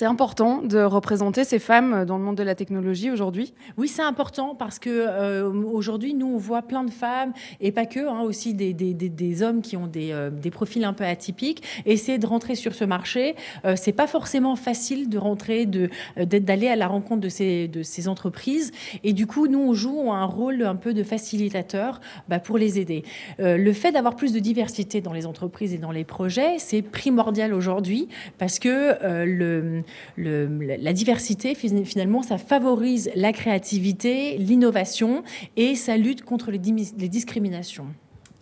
[0.00, 4.00] C'est important de représenter ces femmes dans le monde de la technologie aujourd'hui Oui, c'est
[4.00, 8.22] important parce que euh, aujourd'hui, nous, on voit plein de femmes et pas que, hein,
[8.22, 11.62] aussi des, des, des, hommes qui ont des, euh, des, profils un peu atypiques.
[11.84, 13.34] Essayer de rentrer sur ce marché,
[13.66, 17.82] euh, c'est pas forcément facile de rentrer, de, d'aller à la rencontre de ces, de
[17.82, 18.72] ces entreprises.
[19.04, 22.78] Et du coup, nous, on joue un rôle un peu de facilitateur bah, pour les
[22.78, 23.04] aider.
[23.38, 27.52] le fait d'avoir plus de diversité dans les entreprises et dans les projets, c'est primordial
[27.52, 28.96] aujourd'hui parce que
[29.26, 29.82] le
[30.16, 35.22] la diversité, finalement, ça favorise la créativité, l'innovation
[35.56, 37.86] et ça lutte contre les discriminations.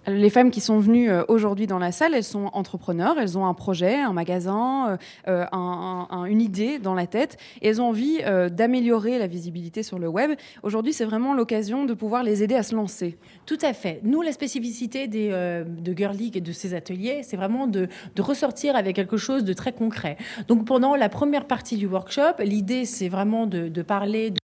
[0.09, 3.47] Les femmes qui sont venues euh, aujourd'hui dans la salle, elles sont entrepreneurs, elles ont
[3.47, 4.99] un projet, un magasin,
[5.29, 8.19] euh, euh, une idée dans la tête, et elles ont envie
[8.51, 10.33] d'améliorer la visibilité sur le web.
[10.63, 13.19] Aujourd'hui, c'est vraiment l'occasion de pouvoir les aider à se lancer.
[13.47, 14.01] Tout à fait.
[14.03, 17.89] Nous, la spécificité de Girl League et de ces ateliers, c'est vraiment de,
[18.19, 20.17] ressortir avec quelque chose de très concret.
[20.49, 24.39] Donc pendant la première partie du workshop, l'idée, c'est vraiment de, de parler de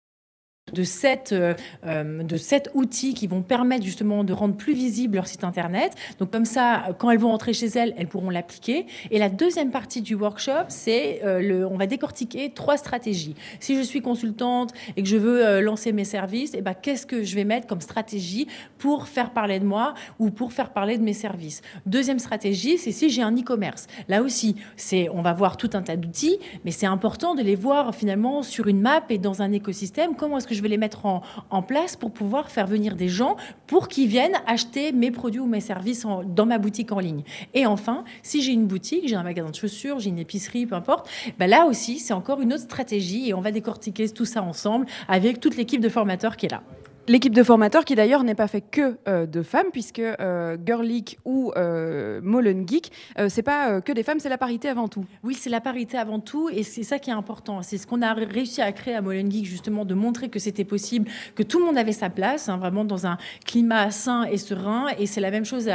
[0.74, 1.54] de sept, euh,
[1.86, 5.94] euh, de sept outils qui vont permettre justement de rendre plus visible leur site internet.
[6.20, 8.86] Donc comme ça, quand elles vont rentrer chez elles, elles pourront l'appliquer.
[9.12, 13.36] Et la deuxième partie du workshop, c'est euh, le, on va décortiquer trois stratégies.
[13.60, 17.24] Si je suis consultante et que je veux lancer mes services, eh ben, qu'est-ce que
[17.24, 18.48] je vais mettre comme stratégie
[18.78, 21.62] pour faire parler de moi ou pour faire parler de mes services?
[21.86, 23.88] Deuxième stratégie, c'est si j'ai un e-commerce.
[24.08, 27.56] Là aussi, c'est, on va voir tout un tas d'outils, mais c'est important de les
[27.56, 30.16] voir finalement sur une map et dans un écosystème.
[30.16, 31.22] Comment est-ce que je vais les mettre en,
[31.62, 33.38] place pour pouvoir faire venir des gens
[33.68, 37.24] pour qu'ils viennent acheter mes produits ou mes services dans ma boutique en ligne.
[37.54, 40.76] Et enfin, si j'ai une boutique, j'ai un magasin de chaussures, j'ai une épicerie, peu
[40.76, 41.10] importe,
[41.40, 44.88] ben là aussi, c'est encore une autre stratégie et on va décortiquer tout ça ensemble
[45.08, 46.64] avec toute l'équipe de formateurs qui est là.
[47.10, 51.20] L'équipe de formateurs qui d'ailleurs n'est pas fait que euh, de femmes puisque euh, Girlic
[51.26, 55.04] ou euh, Molen Geek euh, c'est pas que des femmes c'est la parité avant tout.
[55.22, 58.02] Oui c'est la parité avant tout et c'est ça qui est important c'est ce qu'on
[58.02, 61.60] a réussi à créer à Molen Geek justement de montrer que c'était possible que tout
[61.60, 65.20] le monde avait sa place hein, vraiment dans un climat sain et serein et c'est
[65.20, 65.70] la même chose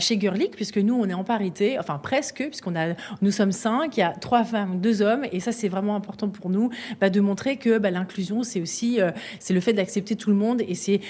[0.00, 3.96] chez Girlic puisque nous on est en parité enfin presque puisqu'on a nous sommes cinq
[3.96, 6.70] il y a trois femmes deux hommes et ça c'est vraiment important pour nous
[7.00, 8.98] bah, de montrer que bah, l'inclusion c'est aussi
[9.38, 11.00] c'est le fait d'accepter tout le monde et c'est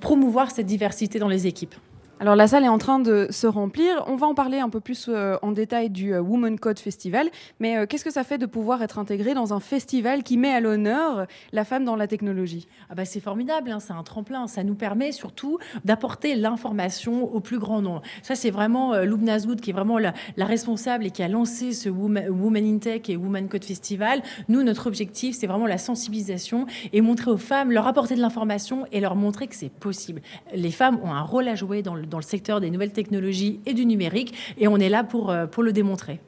[0.00, 1.74] promouvoir cette diversité dans les équipes.
[2.22, 4.04] Alors la salle est en train de se remplir.
[4.06, 7.30] On va en parler un peu plus euh, en détail du euh, Woman Code Festival.
[7.60, 10.52] Mais euh, qu'est-ce que ça fait de pouvoir être intégré dans un festival qui met
[10.52, 12.68] à l'honneur la femme dans la technologie?
[12.90, 14.48] Ah bah C'est formidable, hein, c'est un tremplin.
[14.48, 15.56] Ça nous permet surtout
[15.86, 18.02] d'apporter l'information au plus grand nombre.
[18.22, 21.88] Ça, c'est vraiment Loubna Zoud qui est vraiment la, responsable et qui a lancé ce
[21.88, 24.20] Woman, Woman in Tech et Woman Code Festival.
[24.50, 28.84] Nous, notre objectif, c'est vraiment la sensibilisation et montrer aux femmes, leur apporter de l'information
[28.92, 30.20] et leur montrer que c'est possible.
[30.54, 33.60] Les femmes ont un rôle à jouer dans le dans le secteur des nouvelles technologies
[33.66, 36.20] et du numérique, et on est là pour, euh, le démontrer.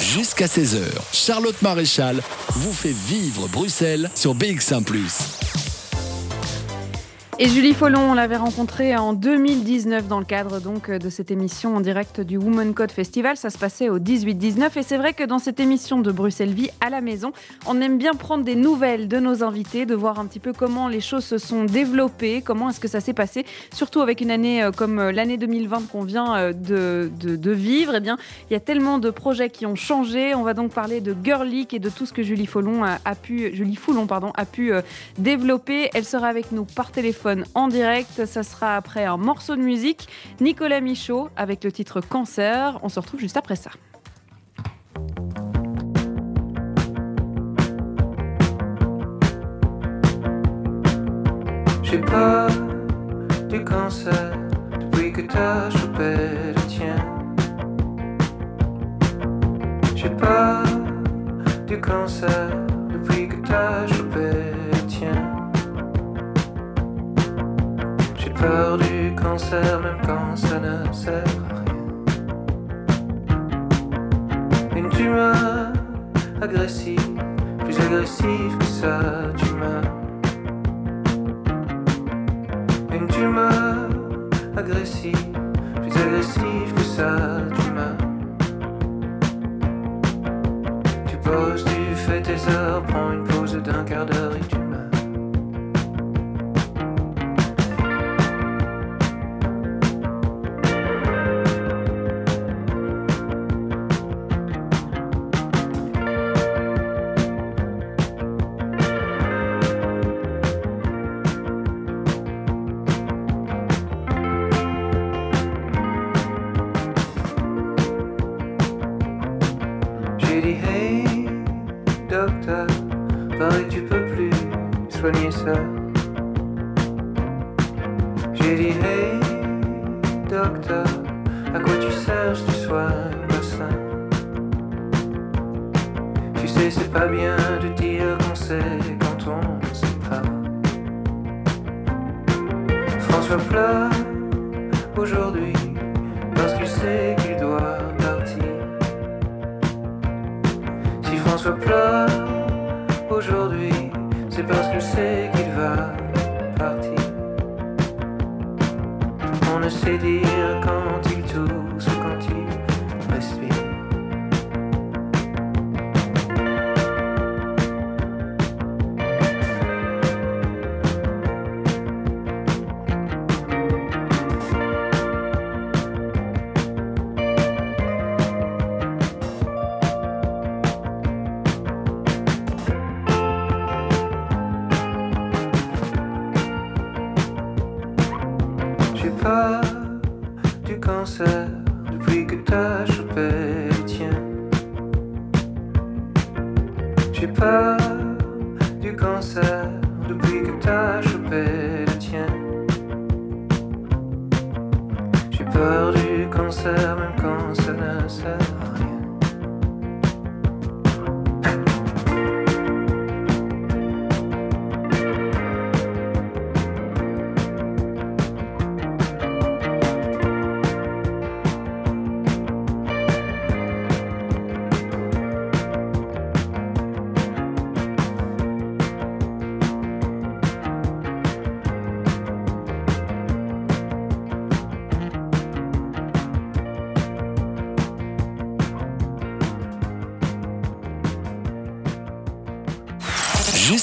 [0.00, 2.20] Jusqu'à 16h, Charlotte Maréchal
[2.50, 4.82] vous fait vivre Bruxelles sur BX1⁇
[7.40, 11.76] et Julie Follon, on l'avait rencontrée en 2019 dans le cadre donc de cette émission
[11.76, 13.36] en direct du Woman Code Festival.
[13.36, 16.70] Ça se passait au 18-19 et c'est vrai que dans cette émission de Bruxelles Vie
[16.80, 17.32] à la maison,
[17.66, 20.88] on aime bien prendre des nouvelles de nos invités, de voir un petit peu comment
[20.88, 24.64] les choses se sont développées, comment est-ce que ça s'est passé, surtout avec une année
[24.64, 27.94] euh, comme euh, l'année 2020 qu'on vient euh, de, vivre.
[27.94, 28.18] Eh bien,
[28.50, 30.34] il y a tellement de projets qui ont changé.
[30.34, 33.54] On va donc parler de Girlic et de tout ce que Julie Follon a, pu,
[33.54, 34.72] Julie Foulon pardon, a pu
[35.18, 35.88] développer.
[35.94, 38.26] Elle sera avec nous par téléphone en direct.
[38.26, 40.08] Ça sera après un morceau de musique.
[40.40, 42.78] Nicolas Michaud avec le titre Cancer.
[42.82, 43.70] On se retrouve juste après ça.
[51.82, 52.50] J'ai peur
[53.48, 54.32] du cancer
[54.78, 56.16] depuis que t'as chopé
[56.54, 56.96] le tien.
[59.96, 60.64] J'ai peur
[61.66, 62.50] du cancer
[62.90, 64.30] depuis que t'as chopé
[64.72, 65.37] le tien.
[68.40, 71.74] Peur du cancer même quand ça ne sert à rien.
[74.76, 75.72] Une tumeur
[76.40, 77.22] agressive,
[77.64, 79.00] plus agressive que ça,
[79.36, 79.82] tumeur.
[83.18, 83.88] tumeur
[84.56, 85.28] agressive,
[85.80, 87.16] plus agressive que ça,
[87.56, 87.96] tumeur.
[91.06, 94.57] Tu poses, tu fais tes heures, prends une pause d'un quart d'heure et tu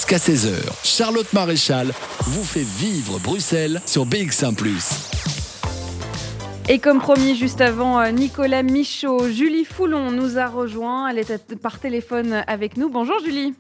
[0.08, 0.53] Jusqu'à 16h,
[0.84, 1.91] Charlotte Maréchal
[2.26, 4.53] vous fait vivre Bruxelles sur BX1⁇
[6.68, 11.08] et comme promis, juste avant, euh, Nicolas Michaud, Julie Foulon nous a rejoint.
[11.08, 12.89] Elle est par téléphone avec nous.
[12.89, 13.53] Bonjour Julie.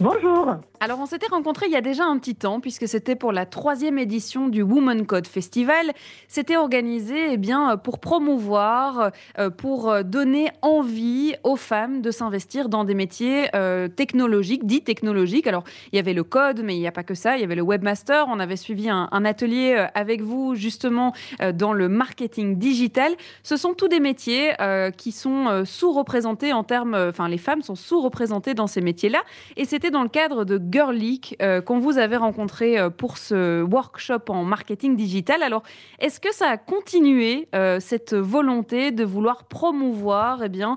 [0.00, 0.56] Bonjour.
[0.84, 3.46] Alors on s'était rencontrés il y a déjà un petit temps puisque c'était pour la
[3.46, 5.92] troisième édition du Woman Code Festival.
[6.26, 12.82] C'était organisé eh bien, pour promouvoir, euh, pour donner envie aux femmes de s'investir dans
[12.82, 15.46] des métiers euh, technologiques, dits technologiques.
[15.46, 15.62] Alors
[15.92, 17.36] il y avait le code, mais il n'y a pas que ça.
[17.36, 18.26] Il y avait le webmaster.
[18.28, 21.12] On avait suivi un, atelier euh, avec vous justement
[21.54, 23.12] dans le marketing digital.
[23.44, 24.52] Ce sont tous des métiers
[24.96, 29.22] qui sont sous-représentés en termes, enfin les femmes sont sous-représentées dans ces métiers-là.
[29.56, 33.62] Et c'était dans le cadre de Girlic euh, qu'on vous avait rencontré euh, pour ce
[33.62, 35.42] workshop en marketing digital.
[35.42, 35.62] Alors,
[35.98, 40.76] est-ce que ça a continué euh, cette volonté de vouloir promouvoir eh bien,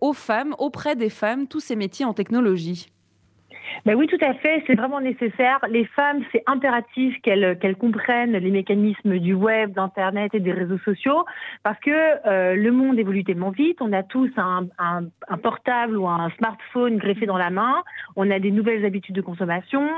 [0.00, 2.88] aux femmes, auprès des femmes, tous ces métiers en technologie?
[3.84, 4.62] Ben oui, tout à fait.
[4.66, 5.58] C'est vraiment nécessaire.
[5.68, 10.78] Les femmes, c'est impératif qu'elles qu'elles comprennent les mécanismes du web, d'Internet et des réseaux
[10.78, 11.24] sociaux
[11.62, 13.78] parce que euh, le monde évolue tellement vite.
[13.80, 17.82] On a tous un, un, un, portable ou un smartphone greffé dans la main.
[18.16, 19.88] On a des nouvelles habitudes de consommation.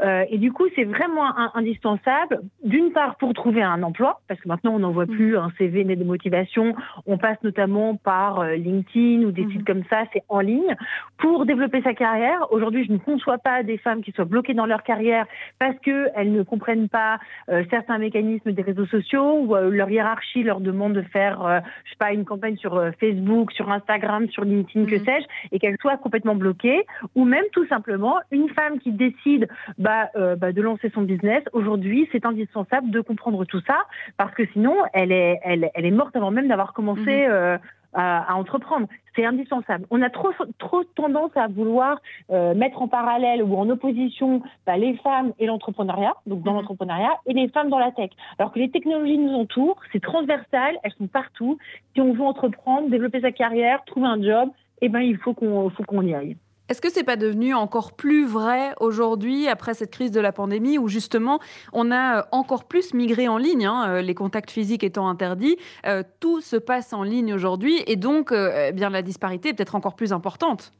[0.00, 1.24] Euh, et du coup, c'est vraiment
[1.54, 5.16] indispensable, d'une part, pour trouver un emploi, parce que maintenant, on n'envoie mmh.
[5.16, 6.74] plus un CV né de motivation.
[7.06, 9.52] On passe notamment par euh, LinkedIn ou des mmh.
[9.52, 10.04] sites comme ça.
[10.12, 10.76] C'est en ligne.
[11.18, 14.54] Pour développer sa carrière, aujourd'hui, je ne conçois soit pas des femmes qui soient bloquées
[14.54, 15.26] dans leur carrière
[15.58, 17.18] parce qu'elles ne comprennent pas
[17.50, 21.60] euh, certains mécanismes des réseaux sociaux ou euh, leur hiérarchie leur demande de faire, euh,
[21.84, 25.04] je sais pas, une campagne sur Facebook, sur Instagram, sur LinkedIn, que mhm.
[25.04, 29.48] sais-je, et qu'elles soient complètement bloquées, ou même tout simplement une femme qui décide
[29.78, 31.42] bah, bah, de lancer son business.
[31.52, 33.78] Aujourd'hui, c'est indispensable de comprendre tout ça
[34.16, 37.26] parce que sinon, elle est, elle, elle est morte avant même d'avoir commencé.
[37.28, 37.58] Mhm
[37.94, 38.86] à, entreprendre.
[39.14, 39.86] C'est indispensable.
[39.90, 44.76] On a trop, trop tendance à vouloir euh, mettre en parallèle ou en opposition bah,
[44.76, 46.58] les femmes et l'entrepreneuriat, donc dans mhm.
[46.58, 48.10] l'entrepreneuriat, et les femmes dans la tech.
[48.38, 51.58] Alors que les technologies nous entourent, c'est transversal, elles sont partout.
[51.94, 55.70] Si on veut entreprendre, développer sa carrière, trouver un job, eh ben, il faut qu'on
[55.70, 56.36] faut qu'on y aille.
[56.68, 60.76] Est-ce que c'est pas devenu encore plus vrai aujourd'hui après cette crise de la pandémie
[60.76, 61.40] où justement
[61.72, 65.56] on a euh, encore plus migré en ligne, hein, euh, les contacts physiques étant interdits,
[65.86, 69.76] euh, tout se passe en ligne aujourd'hui et donc eh bien la disparité est peut-être
[69.76, 70.72] encore plus importante?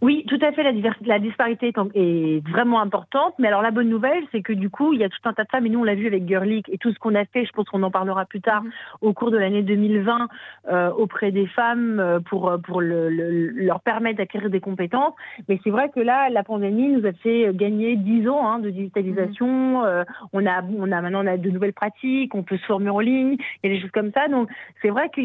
[0.00, 0.62] Oui, tout à fait.
[0.62, 0.72] La,
[1.06, 3.34] la disparité est, vraiment importante.
[3.38, 5.42] Mais alors, la bonne nouvelle, c'est que du coup, il y a tout un tas
[5.42, 7.44] de femmes, et nous, on l'a vu avec Girlic et tout ce qu'on a fait,
[7.44, 8.70] je pense qu'on en parlera plus tard, mhm.
[9.00, 10.28] au cours de l'année 2020,
[10.68, 15.14] euh, auprès des femmes euh, pour, pour le, leur permettre d'acquérir des compétences.
[15.48, 18.70] Mais c'est vrai que là, la pandémie nous a fait gagner 10 ans hein, de
[18.70, 19.80] digitalisation.
[19.80, 19.84] Mhm.
[19.84, 22.90] Euh, on, a, on a maintenant on a de nouvelles pratiques, on peut se former
[22.90, 24.28] en ligne, il y a des choses comme ça.
[24.28, 24.48] Donc,
[24.80, 25.20] c'est vrai que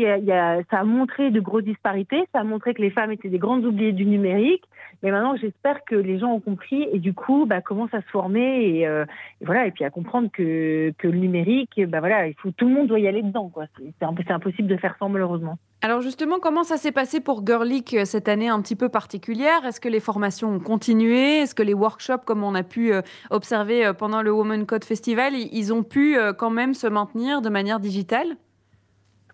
[0.72, 2.24] ça a montré de grosses disparités.
[2.34, 4.63] Ça a montré que les femmes étaient des grandes oubliées du numérique.
[5.04, 8.08] Mais maintenant, j'espère que les gens ont compris et du coup, bah, commencent à se
[8.08, 9.06] former et, euh,
[9.42, 12.88] voilà, et puis à comprendre que, le numérique, bah, voilà, il faut, tout le monde
[12.88, 13.52] doit y aller dedans.
[14.00, 15.58] C'est, impossible de faire sans, malheureusement.
[15.82, 19.66] Alors justement, comment ça s'est passé pour Girlic euh, cette année un petit peu particulière?
[19.66, 21.40] Est-ce que les formations ont continué?
[21.40, 25.34] Est-ce que les workshops, comme on a pu euh, observer pendant le Women Code Festival,
[25.36, 28.38] ils ont pu quand même se maintenir de manière digitale?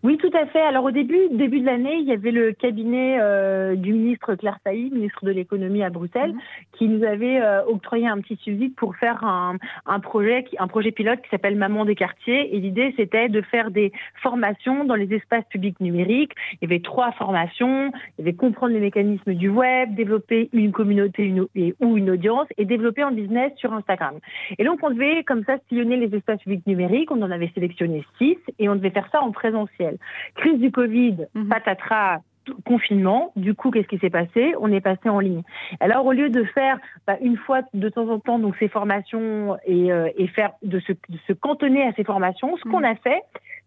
[0.02, 0.62] Oui, tout à fait.
[0.62, 4.58] Alors au début, début de l'année, il y avait le cabinet euh, du ministre Claire
[4.64, 6.40] Sailly, ministre de l'économie à Bruxelles, mhm.
[6.72, 10.92] qui nous avait euh, octroyé un petit suivi pour faire un, un projet, un projet
[10.92, 12.56] pilote qui s'appelle Maman des quartiers.
[12.56, 13.92] Et l'idée, c'était de faire des
[14.22, 16.32] formations dans les espaces publics numériques.
[16.54, 17.92] Il y avait trois formations.
[18.18, 21.46] Il y avait comprendre les mécanismes du web, développer une communauté une,
[21.82, 24.16] ou une audience et développer un business sur Instagram.
[24.58, 27.12] Et donc on devait comme ça sillonner les espaces publics numériques.
[27.12, 29.89] On en avait sélectionné six et on devait faire ça en présentiel.
[30.36, 31.50] Crise du Covid, mhm.
[31.50, 32.20] patatras,
[32.66, 33.32] confinement.
[33.36, 34.54] Du coup, qu'est-ce qui s'est passé?
[34.60, 35.44] On est passé en ligne.
[35.80, 36.78] Alors, au lieu de faire
[37.08, 40.92] bah, une fois de temps en temps donc ces formations et, euh, faire de se,
[40.92, 42.86] de se, cantonner à ces formations, ce qu'on mhm.
[42.86, 43.22] a fait,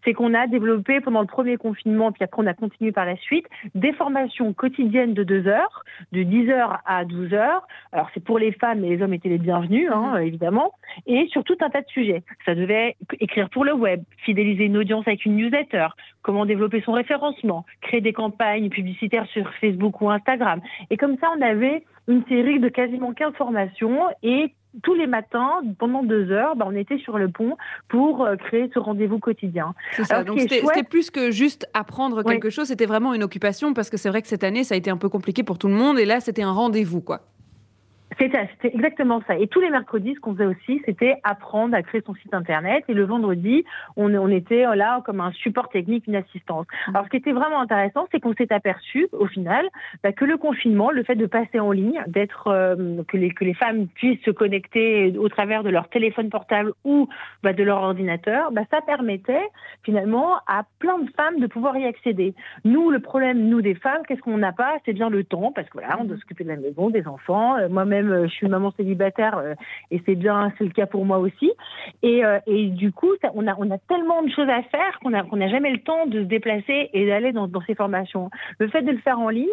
[0.05, 3.17] c'est qu'on a développé pendant le premier confinement, puis après on a continué par la
[3.17, 7.67] suite, des formations quotidiennes de deux heures, de 10 heures à 12 heures.
[7.93, 10.27] Alors c'est pour les femmes, mais les hommes étaient les bienvenus, hein, mhm.
[10.27, 10.73] évidemment,
[11.07, 12.23] et sur tout un tas de sujets.
[12.45, 15.89] Ça devait écrire pour le web, fidéliser une audience avec une newsletter,
[16.23, 20.61] comment développer son référencement, créer des campagnes publicitaires sur Facebook ou Instagram.
[20.91, 25.61] Et comme ça, on avait une série de quasiment 15 formations et tous les matins,
[25.79, 27.57] pendant deux heures, bah, on était sur le pont
[27.89, 29.75] pour euh, créer ce rendez-vous quotidien.
[29.93, 30.25] C'est ça.
[30.25, 34.09] Donc c'était plus que juste apprendre quelque chose, c'était vraiment une occupation parce que c'est
[34.09, 36.05] vrai que cette année, ça a été un peu compliqué pour tout le monde et
[36.05, 37.21] là, c'était un rendez-vous, quoi.
[38.19, 39.37] C'était exactement ça.
[39.37, 42.85] Et tous les mercredis, ce qu'on faisait aussi, c'était apprendre à créer son site internet.
[42.89, 43.65] Et le vendredi,
[43.97, 46.67] on, on était là comme un support technique, une assistance.
[46.67, 46.91] Mmh.
[46.97, 49.69] Alors, ce qui était vraiment intéressant, c'est qu'on s'est aperçu, au final,
[50.03, 53.45] bah, que le confinement, le fait de passer en ligne, d'être euh, que, les, que
[53.45, 57.09] les femmes puissent se connecter au travers de leur téléphone portable ou
[57.43, 59.49] bah, de leur ordinateur, bah, ça permettait
[59.83, 62.35] finalement à plein de femmes de pouvoir y accéder.
[62.65, 64.75] Nous, le problème, nous des femmes, qu'est-ce qu'on n'a pas?
[64.85, 66.21] C'est bien le temps, parce que voilà, on doit mmh.
[66.21, 67.57] s'occuper de la maison, des enfants.
[67.57, 69.55] Euh, moi-même euh, je suis maman célibataire euh,
[69.91, 71.53] et c'est bien, c'est le cas pour moi aussi.
[72.03, 75.11] Et, euh, et du coup, on, a, on a tellement de choses à faire qu'on
[75.11, 78.31] n'a jamais le temps de se déplacer et d'aller dans, dans, ces formations.
[78.59, 79.47] Le fait de le faire en ligne,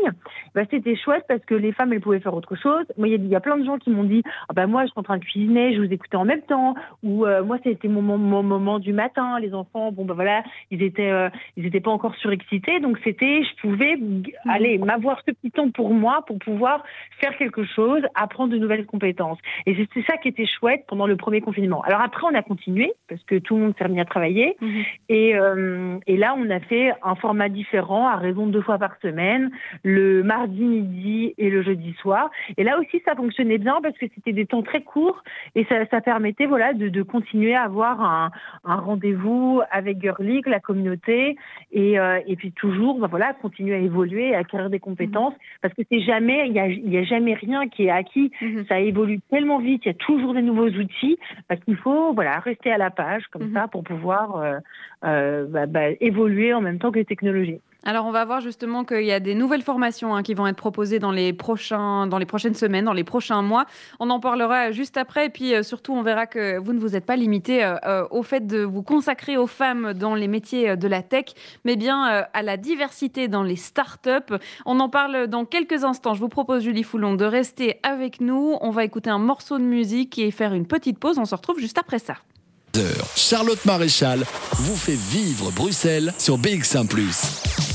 [0.55, 2.85] bah, c'était chouette parce que les femmes, elles pouvaient faire autre chose.
[2.97, 4.99] Moi, il y, a plein de gens qui m'ont dit ah bah, Moi, je suis
[4.99, 6.75] en train de cuisiner, je vous écoutais en même temps.
[7.03, 9.39] Ou moi, c'était mon, mon, moment du matin.
[9.39, 11.11] Les enfants, bon, bah voilà, ils étaient,
[11.57, 12.79] ils étaient pas encore surexcités.
[12.79, 14.23] Donc, c'était, je pouvais mmh.
[14.49, 16.83] aller m'avoir ce petit temps pour moi pour pouvoir
[17.19, 19.39] faire quelque chose, apprendre de nouvelles compétences.
[19.65, 21.81] Et c'est ça qui était chouette pendant le premier confinement.
[21.81, 24.55] Alors après, on a continué parce que tout le monde s'est remis à travailler.
[24.61, 24.83] Mhm.
[25.09, 28.77] Et, euh, et, là, on a fait un format différent à raison de deux fois
[28.77, 29.51] par semaine,
[29.83, 32.29] le mardi midi et le jeudi soir.
[32.57, 35.23] Et là aussi, ça fonctionnait bien parce que c'était des temps très courts
[35.55, 38.31] et ça, ça permettait voilà, de, de, continuer à avoir un,
[38.63, 41.37] un rendez-vous avec Girlic, la communauté,
[41.71, 45.39] et, euh, et puis toujours bah, voilà, continuer à évoluer, à acquérir des compétences mhm.
[45.61, 48.65] parce que c'est jamais, il n'y a, y a jamais rien qui est acquis Mhm.
[48.67, 51.17] Ça évolue tellement vite, il y a toujours des nouveaux outils,
[51.47, 53.53] parce qu'il faut voilà, rester à la page comme mhm.
[53.53, 54.59] ça pour pouvoir euh,
[55.03, 57.61] euh, bah, bah, évoluer en même temps que les technologies.
[57.85, 60.57] Alors, on va voir justement qu'il y a des nouvelles formations hein, qui vont être
[60.57, 63.65] proposées dans les, prochains, dans les prochaines semaines, dans les prochains mois.
[64.01, 65.27] On en parlera juste après.
[65.27, 68.07] Et puis, euh, surtout, on verra que vous ne vous êtes pas limité euh, euh,
[68.11, 71.25] au fait de vous consacrer aux femmes dans les métiers de la tech,
[71.63, 74.35] mais bien à la diversité dans les startups.
[74.65, 76.13] On en parle dans quelques instants.
[76.13, 78.57] Je vous propose, Julie Foulon, de rester avec nous.
[78.61, 81.17] On va écouter un morceau de musique et faire une petite pause.
[81.17, 82.15] On se retrouve juste après ça.
[83.15, 84.23] Charlotte Maréchal
[84.53, 86.87] vous fait vivre Bruxelles sur BX1⁇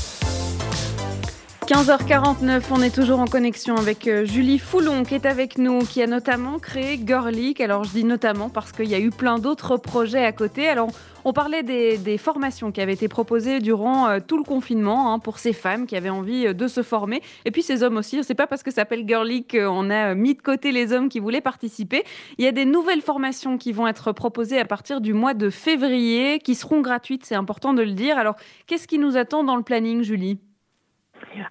[1.67, 5.99] 15h49, on est toujours en connexion avec euh, Julie Foulon qui est avec nous, qui
[6.03, 7.59] a notamment créé Girlic.
[7.59, 10.69] Alors je dis notamment parce qu'il y a eu plein d'autres projets à côté.
[10.69, 10.89] Alors
[11.23, 15.39] on parlait des, formations qui avaient été proposées durant euh, tout le confinement hein, pour
[15.39, 17.23] ces femmes qui avaient envie euh, de se former.
[17.45, 18.23] Et puis ces hommes aussi.
[18.23, 21.19] C'est pas parce que ça s'appelle Girlic qu'on a mis de côté les hommes qui
[21.19, 22.03] voulaient participer.
[22.37, 25.49] Il y a des nouvelles formations qui vont être proposées à partir du mois de
[25.49, 28.19] février, qui seront gratuites, c'est important de le dire.
[28.19, 28.35] Alors
[28.67, 30.37] qu'est-ce qui nous attend dans le planning, Julie?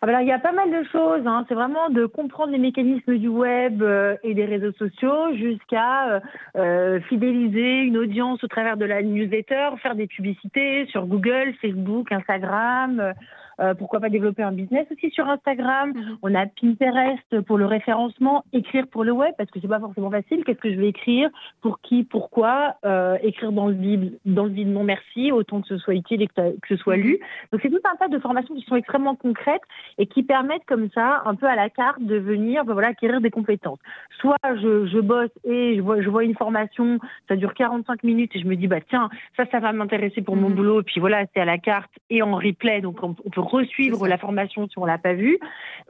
[0.00, 1.26] Ah ben il y a pas mal de choses.
[1.26, 1.44] Hein.
[1.48, 6.20] C'est vraiment de comprendre les mécanismes du web euh, et des réseaux sociaux jusqu'à euh,
[6.56, 12.12] euh, fidéliser une audience au travers de la newsletter, faire des publicités sur Google, Facebook,
[12.12, 13.14] Instagram.
[13.60, 15.92] Euh, pourquoi pas développer un business aussi sur Instagram.
[15.94, 16.18] Mhm.
[16.22, 20.10] On a Pinterest pour le référencement, écrire pour le web parce que c'est pas forcément
[20.10, 20.44] facile.
[20.44, 21.30] Qu'est-ce que je vais écrire?
[21.60, 22.04] Pour qui?
[22.04, 22.74] Pourquoi?
[22.84, 26.22] Euh, Écrire dans le vide, dans le vide, non merci, autant que ce soit utile
[26.22, 27.12] et que, ce soit lu.
[27.12, 27.26] Mhm.
[27.52, 29.62] Donc c'est tout un tas de formations qui sont extrêmement concrètes
[29.98, 33.20] et qui permettent comme ça, un peu à la carte, de venir, ben voilà, acquérir
[33.20, 33.78] des compétences.
[34.20, 36.98] Soit je, je bosse et je vois, je vois une formation,
[37.28, 40.36] ça dure 45 minutes et je me dis bah tiens, ça, ça va m'intéresser pour
[40.36, 40.54] mon mhm.
[40.54, 40.80] boulot.
[40.80, 44.06] Et puis voilà, c'est à la carte et en replay, donc on, on peut resuivre
[44.08, 45.38] la formation si on l'a pas vue.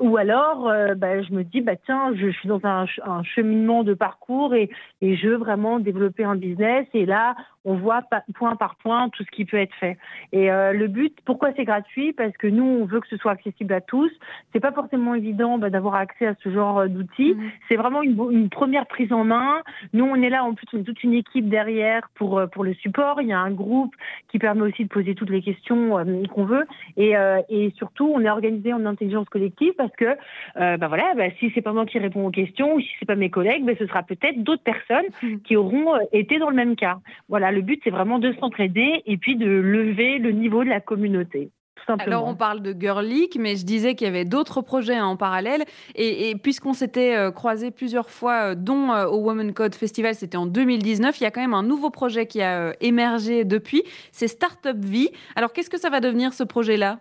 [0.01, 2.87] Ou alors, euh, bah, je me dis, bah, tiens, je, suis dans un,
[3.23, 6.87] cheminement de parcours et, et, je veux vraiment développer un business.
[6.95, 8.03] Et là, on voit
[8.35, 9.97] point par point tout ce qui peut être fait.
[10.33, 12.13] Et euh, le but, pourquoi c'est gratuit?
[12.13, 14.11] Parce que nous, on veut que ce soit accessible à tous.
[14.53, 17.35] C'est pas forcément évident bah, d'avoir accès à ce genre euh, d'outils.
[17.35, 17.51] Mhm.
[17.69, 19.63] C'est vraiment une, une, première prise en main.
[19.93, 22.75] Nous, on est là, en plus, on est toute une équipe derrière pour, pour le
[22.75, 23.21] support.
[23.21, 23.95] Il y a un groupe
[24.29, 25.97] qui permet aussi de poser toutes les questions
[26.33, 26.65] qu'on veut.
[26.97, 27.15] Et,
[27.49, 30.17] et surtout, on est organisé en intelligence collective parce que,
[30.57, 33.07] euh, bah voilà, bah, si c'est pas moi qui réponds aux questions ou si c'est
[33.07, 35.37] pas mes collègues, bah, ce sera peut-être d'autres personnes mmh.
[35.45, 36.99] qui auront euh, été dans le même cas.
[37.29, 40.81] Voilà, le but c'est vraiment de s'entraider et puis de lever le niveau de la
[40.81, 41.51] communauté.
[41.99, 43.07] Alors on parle de Girl
[43.39, 45.65] mais je disais qu'il y avait d'autres projets en parallèle.
[45.95, 51.21] Et, puisqu'on s'était euh, croisé plusieurs fois, dont au Women Code Festival, c'était en 2019,
[51.21, 53.83] il y a quand même un nouveau projet qui a émergé depuis,
[54.13, 55.11] c'est Startup Vie.
[55.37, 57.01] Alors qu'est-ce que ça va devenir ce projet-là?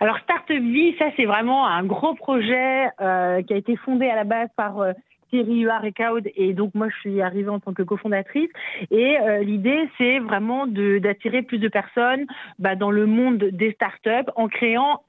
[0.00, 4.16] Alors Startup Vie, ça c'est vraiment un gros projet euh, qui a été fondé à
[4.16, 4.92] la base par euh,
[5.30, 5.92] Thierry Huard et
[6.36, 8.50] et donc moi je suis arrivée en tant que cofondatrice.
[8.90, 12.26] Et euh, l'idée c'est vraiment d'attirer plus de personnes
[12.58, 15.02] bah, dans le monde des startups en créant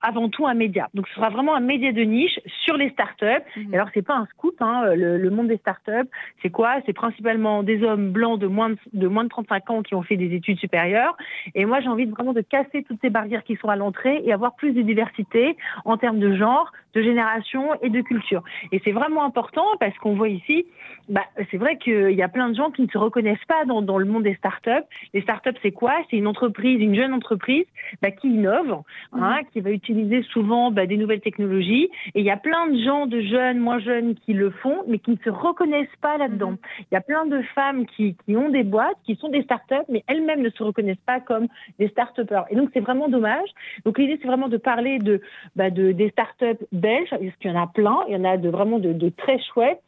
[0.00, 0.88] avant tout un média.
[0.94, 3.24] Donc ce sera vraiment un média de niche sur les startups.
[3.56, 3.74] Mmh.
[3.74, 6.08] Alors c'est pas un scoop, hein, le, monde des startups,
[6.42, 6.76] c'est quoi?
[6.86, 10.02] C'est principalement des hommes blancs de moins de, de, moins de 35 ans qui ont
[10.02, 11.16] fait des études supérieures.
[11.54, 14.22] Et moi j'ai envie de, vraiment de casser toutes ces barrières qui sont à l'entrée
[14.24, 18.42] et avoir plus de diversité en termes de genre, de génération et de culture.
[18.72, 20.66] Et c'est vraiment important parce qu'on voit ici,
[21.08, 23.82] bah, c'est vrai qu'il y a plein de gens qui ne se reconnaissent pas dans,
[23.82, 24.86] dans le monde des startups.
[25.12, 25.92] Les startups, c'est quoi?
[26.08, 27.66] C'est une entreprise, une jeune entreprise
[28.00, 28.82] bah, qui innove,
[29.12, 29.46] hein, mhm.
[29.52, 31.90] qui va utiliser souvent bah, des nouvelles technologies.
[32.14, 34.98] Et il y a plein de gens, de jeunes, moins jeunes, qui le font, mais
[34.98, 36.52] qui ne se reconnaissent pas là-dedans.
[36.52, 36.58] Mhm.
[36.90, 39.86] Il y a plein de femmes qui, qui ont des boîtes, qui sont des startups,
[39.88, 42.18] mais elles-mêmes ne se reconnaissent pas comme des start
[42.50, 43.48] Et donc, c'est vraiment dommage.
[43.84, 45.20] Donc, l'idée, c'est vraiment de parler de,
[45.56, 47.98] bah, de, des startups belges, parce qu'il y en a plein?
[48.08, 49.80] Il y en a de, vraiment de, de très chouettes.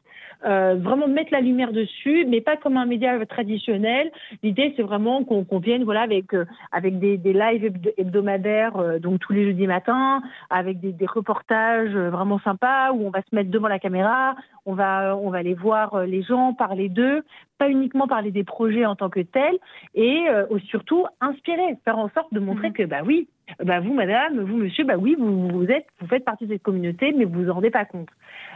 [0.45, 4.11] Euh, vraiment mettre la lumière dessus, mais pas comme un média traditionnel.
[4.43, 9.33] L'idée, c'est vraiment qu'on vienne voilà, avec, euh, avec des, lives hebdomadaires, euh, donc tous
[9.33, 10.21] les jeudis matins,
[10.51, 14.37] avec des, reportages vraiment sympas où on va se mettre devant la caméra,
[14.67, 17.23] on va, on va aller voir les gens, parler d'eux,
[17.59, 19.59] pas uniquement parler des projets en tant que tels,
[19.95, 20.27] et
[20.69, 22.73] surtout inspirer, faire en sorte de montrer mmh.
[22.75, 23.29] que, bah oui,
[23.65, 26.63] bah vous, madame, vous, monsieur, bah oui, vous, vous, êtes, vous faites partie de cette
[26.63, 28.09] communauté, mais vous vous en rendez pas compte.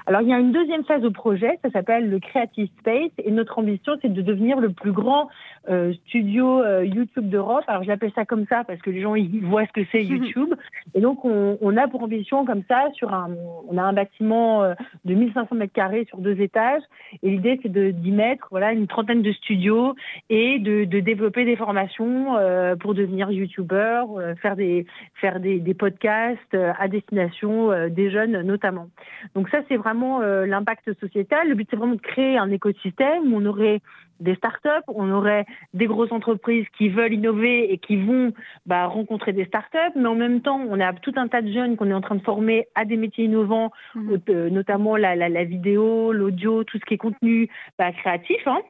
[0.06, 3.30] Alors, il y a une deuxième phase au projet, ça s'appelle le Creative Space, et
[3.30, 5.28] notre ambition, c'est de devenir le plus grand
[5.68, 7.64] euh, studio euh, YouTube d'Europe.
[7.68, 10.54] Alors, j'appelle ça comme ça parce que les gens, ils voient ce que c'est YouTube.
[10.94, 13.30] Et donc, on, on, a pour ambition, comme ça, sur un,
[13.68, 16.82] on a un bâtiment euh, de 1500 mètres carrés sur deux étages,
[17.22, 19.94] et l'idée, c'est d'y mettre, voilà, une trentaine de studios
[20.28, 22.36] et de, développer des formations
[22.80, 24.04] pour devenir YouTuber,
[24.42, 28.88] faire des faire des, des podcasts à destination des jeunes notamment.
[29.34, 31.48] Donc ça, c'est vraiment l'impact sociétal.
[31.48, 33.80] Le but, c'est vraiment de créer un écosystème où on aurait
[34.20, 38.32] des startups, on aurait des grosses entreprises qui veulent innover et qui vont
[38.66, 41.76] bah, rencontrer des startups, mais en même temps, on a tout un tas de jeunes
[41.76, 44.16] qu'on est en train de former à des métiers innovants, mmh.
[44.28, 47.48] euh, notamment la, la, vidéo, l'audio, tout ce qui est contenu
[47.78, 48.46] bah, créatif.
[48.46, 48.60] Hein.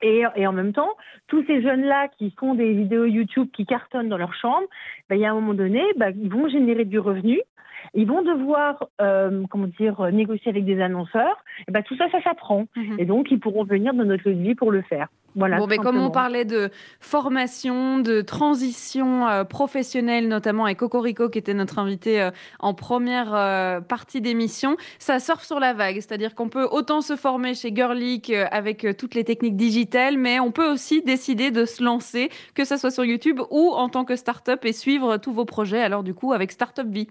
[0.00, 0.96] Et, et, en même temps,
[1.28, 4.66] tous ces jeunes-là qui font des vidéos YouTube qui cartonnent dans leur chambre,
[5.08, 7.40] bah, il y a un moment donné, bah, ils vont générer du revenu
[7.94, 11.44] ils vont devoir, euh, comment dire, négocier avec des annonceurs.
[11.68, 12.66] Et ben tout ça, ça s'apprend.
[12.76, 12.96] Mhm.
[12.98, 15.08] Et donc, ils pourront venir dans notre vie pour le faire.
[15.34, 16.70] Voilà, bon, mais comme on parlait de
[17.00, 23.34] formation, de transition euh, professionnelle, notamment avec Cocorico, qui était notre invité euh, en première
[23.34, 25.96] euh, partie d'émission, ça surfe sur la vague.
[25.96, 30.50] C'est-à-dire qu'on peut autant se former chez Girlic avec toutes les techniques digitales, mais on
[30.50, 34.16] peut aussi décider de se lancer, que ce soit sur YouTube ou en tant que
[34.16, 35.80] start-up et suivre tous vos projets.
[35.80, 37.08] Alors, du coup, avec Startup Vie.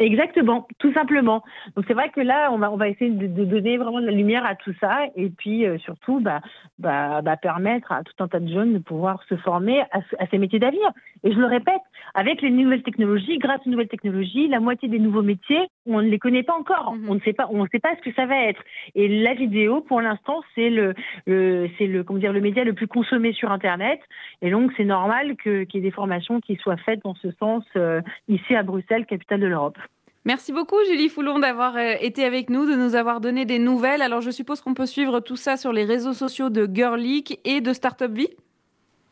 [0.00, 1.44] Exactement, tout simplement.
[1.76, 4.12] Donc c'est vrai que là, on va, on va essayer de, donner vraiment de la
[4.12, 6.40] lumière à tout ça et puis euh, surtout bah,
[6.78, 10.38] bah, bah, permettre à tout un tas de jeunes de pouvoir se former à, ces
[10.38, 10.90] métiers d'avenir.
[11.22, 11.80] Et je le répète,
[12.14, 16.08] avec les nouvelles technologies, grâce aux nouvelles technologies, la moitié des nouveaux métiers, on ne
[16.08, 16.94] les connaît pas encore.
[16.94, 17.10] Mhm.
[17.10, 18.62] On ne sait pas, on ne sait pas ce que ça va être.
[18.94, 20.94] Et la vidéo, pour l'instant, c'est le,
[21.26, 24.00] c'est le, comment dire, le média le plus consommé sur Internet.
[24.42, 27.64] Et donc c'est normal qu'il y ait des formations qui soient faites dans ce sens
[27.76, 29.78] euh, ici à Bruxelles, capitale de l'Europe.
[30.26, 34.00] Merci beaucoup Julie Foulon d'avoir euh, été avec nous, de nous avoir donné des nouvelles.
[34.00, 37.60] Alors je suppose qu'on peut suivre tout ça sur les réseaux sociaux de Girlic et
[37.60, 38.30] de Startup Vie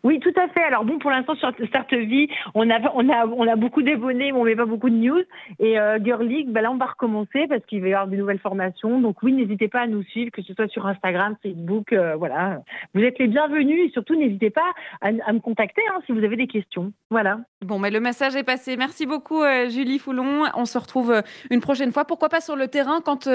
[0.05, 0.63] oui, tout à fait.
[0.63, 4.65] Alors bon, pour l'instant sur Start Vie, on a beaucoup d'abonnés, mais on met pas
[4.65, 5.23] beaucoup de news.
[5.61, 8.17] Et euh, Girl League, ben là on va recommencer parce qu'il va y avoir des
[8.17, 9.01] nouvelles formations.
[9.01, 12.63] Donc oui, n'hésitez pas à nous suivre, que ce soit sur Instagram, Facebook, euh, voilà.
[12.95, 16.37] Vous êtes les bienvenus et surtout n'hésitez pas à, me contacter hein, si vous avez
[16.37, 16.93] des questions.
[17.11, 17.39] Voilà.
[17.65, 18.77] Bon, mais le message est passé.
[18.77, 20.47] Merci beaucoup euh, Julie Foulon.
[20.55, 22.05] On se retrouve euh, une prochaine fois.
[22.05, 23.29] Pourquoi pas sur le terrain quand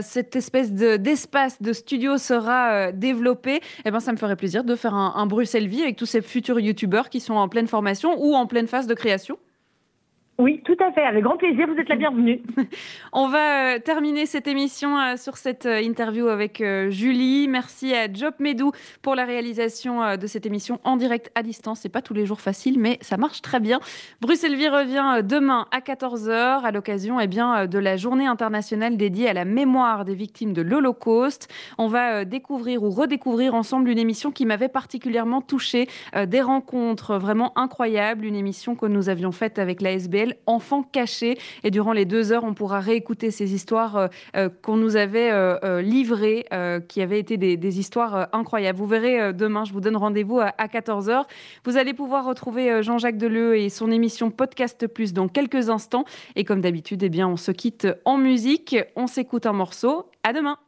[0.00, 3.60] cette espèce d'espace de, studio sera développé?
[3.84, 6.22] Eh ben, ça me ferait plaisir de faire un, un Bruxelles Vie avec tous ces
[6.22, 9.38] futurs youtubeurs qui sont en pleine formation ou en pleine phase de création
[10.38, 12.40] oui, tout à fait, avec grand plaisir, vous êtes la bienvenue.
[13.12, 17.48] On va euh, terminer cette émission euh, sur cette euh, interview avec Julie.
[17.48, 18.72] Merci à Job Medou
[19.02, 21.80] pour la réalisation de cette émission en direct à distance.
[21.80, 23.78] C'est pas tous les jours facile, mais ça marche très bien.
[24.20, 29.28] Bruxelles Vie revient demain à 14h à l'occasion eh bien, de la journée internationale dédiée
[29.28, 31.52] à la mémoire des victimes de l'Holocauste.
[31.76, 35.88] On va découvrir ou redécouvrir ensemble une émission qui m'avait particulièrement touchée,
[36.26, 41.38] des rencontres vraiment incroyables, une émission que nous avions faite avec la SBL Enfants cachés.
[41.64, 45.30] Et durant les deux heures, on pourra réécouter ces histoires euh, euh, qu'on nous avait
[45.30, 46.46] euh, livrées,
[46.88, 48.78] qui avaient été des, histoires incroyables.
[48.78, 51.24] Vous verrez demain, je vous donne rendez-vous à, 14h.
[51.64, 56.04] Vous allez pouvoir retrouver Jean-Jacques Deleu et son émission Podcast Plus dans quelques instants.
[56.36, 58.76] Et comme d'habitude, eh bien, on se quitte en musique.
[58.96, 60.06] On s'écoute un morceau.
[60.22, 60.58] À demain.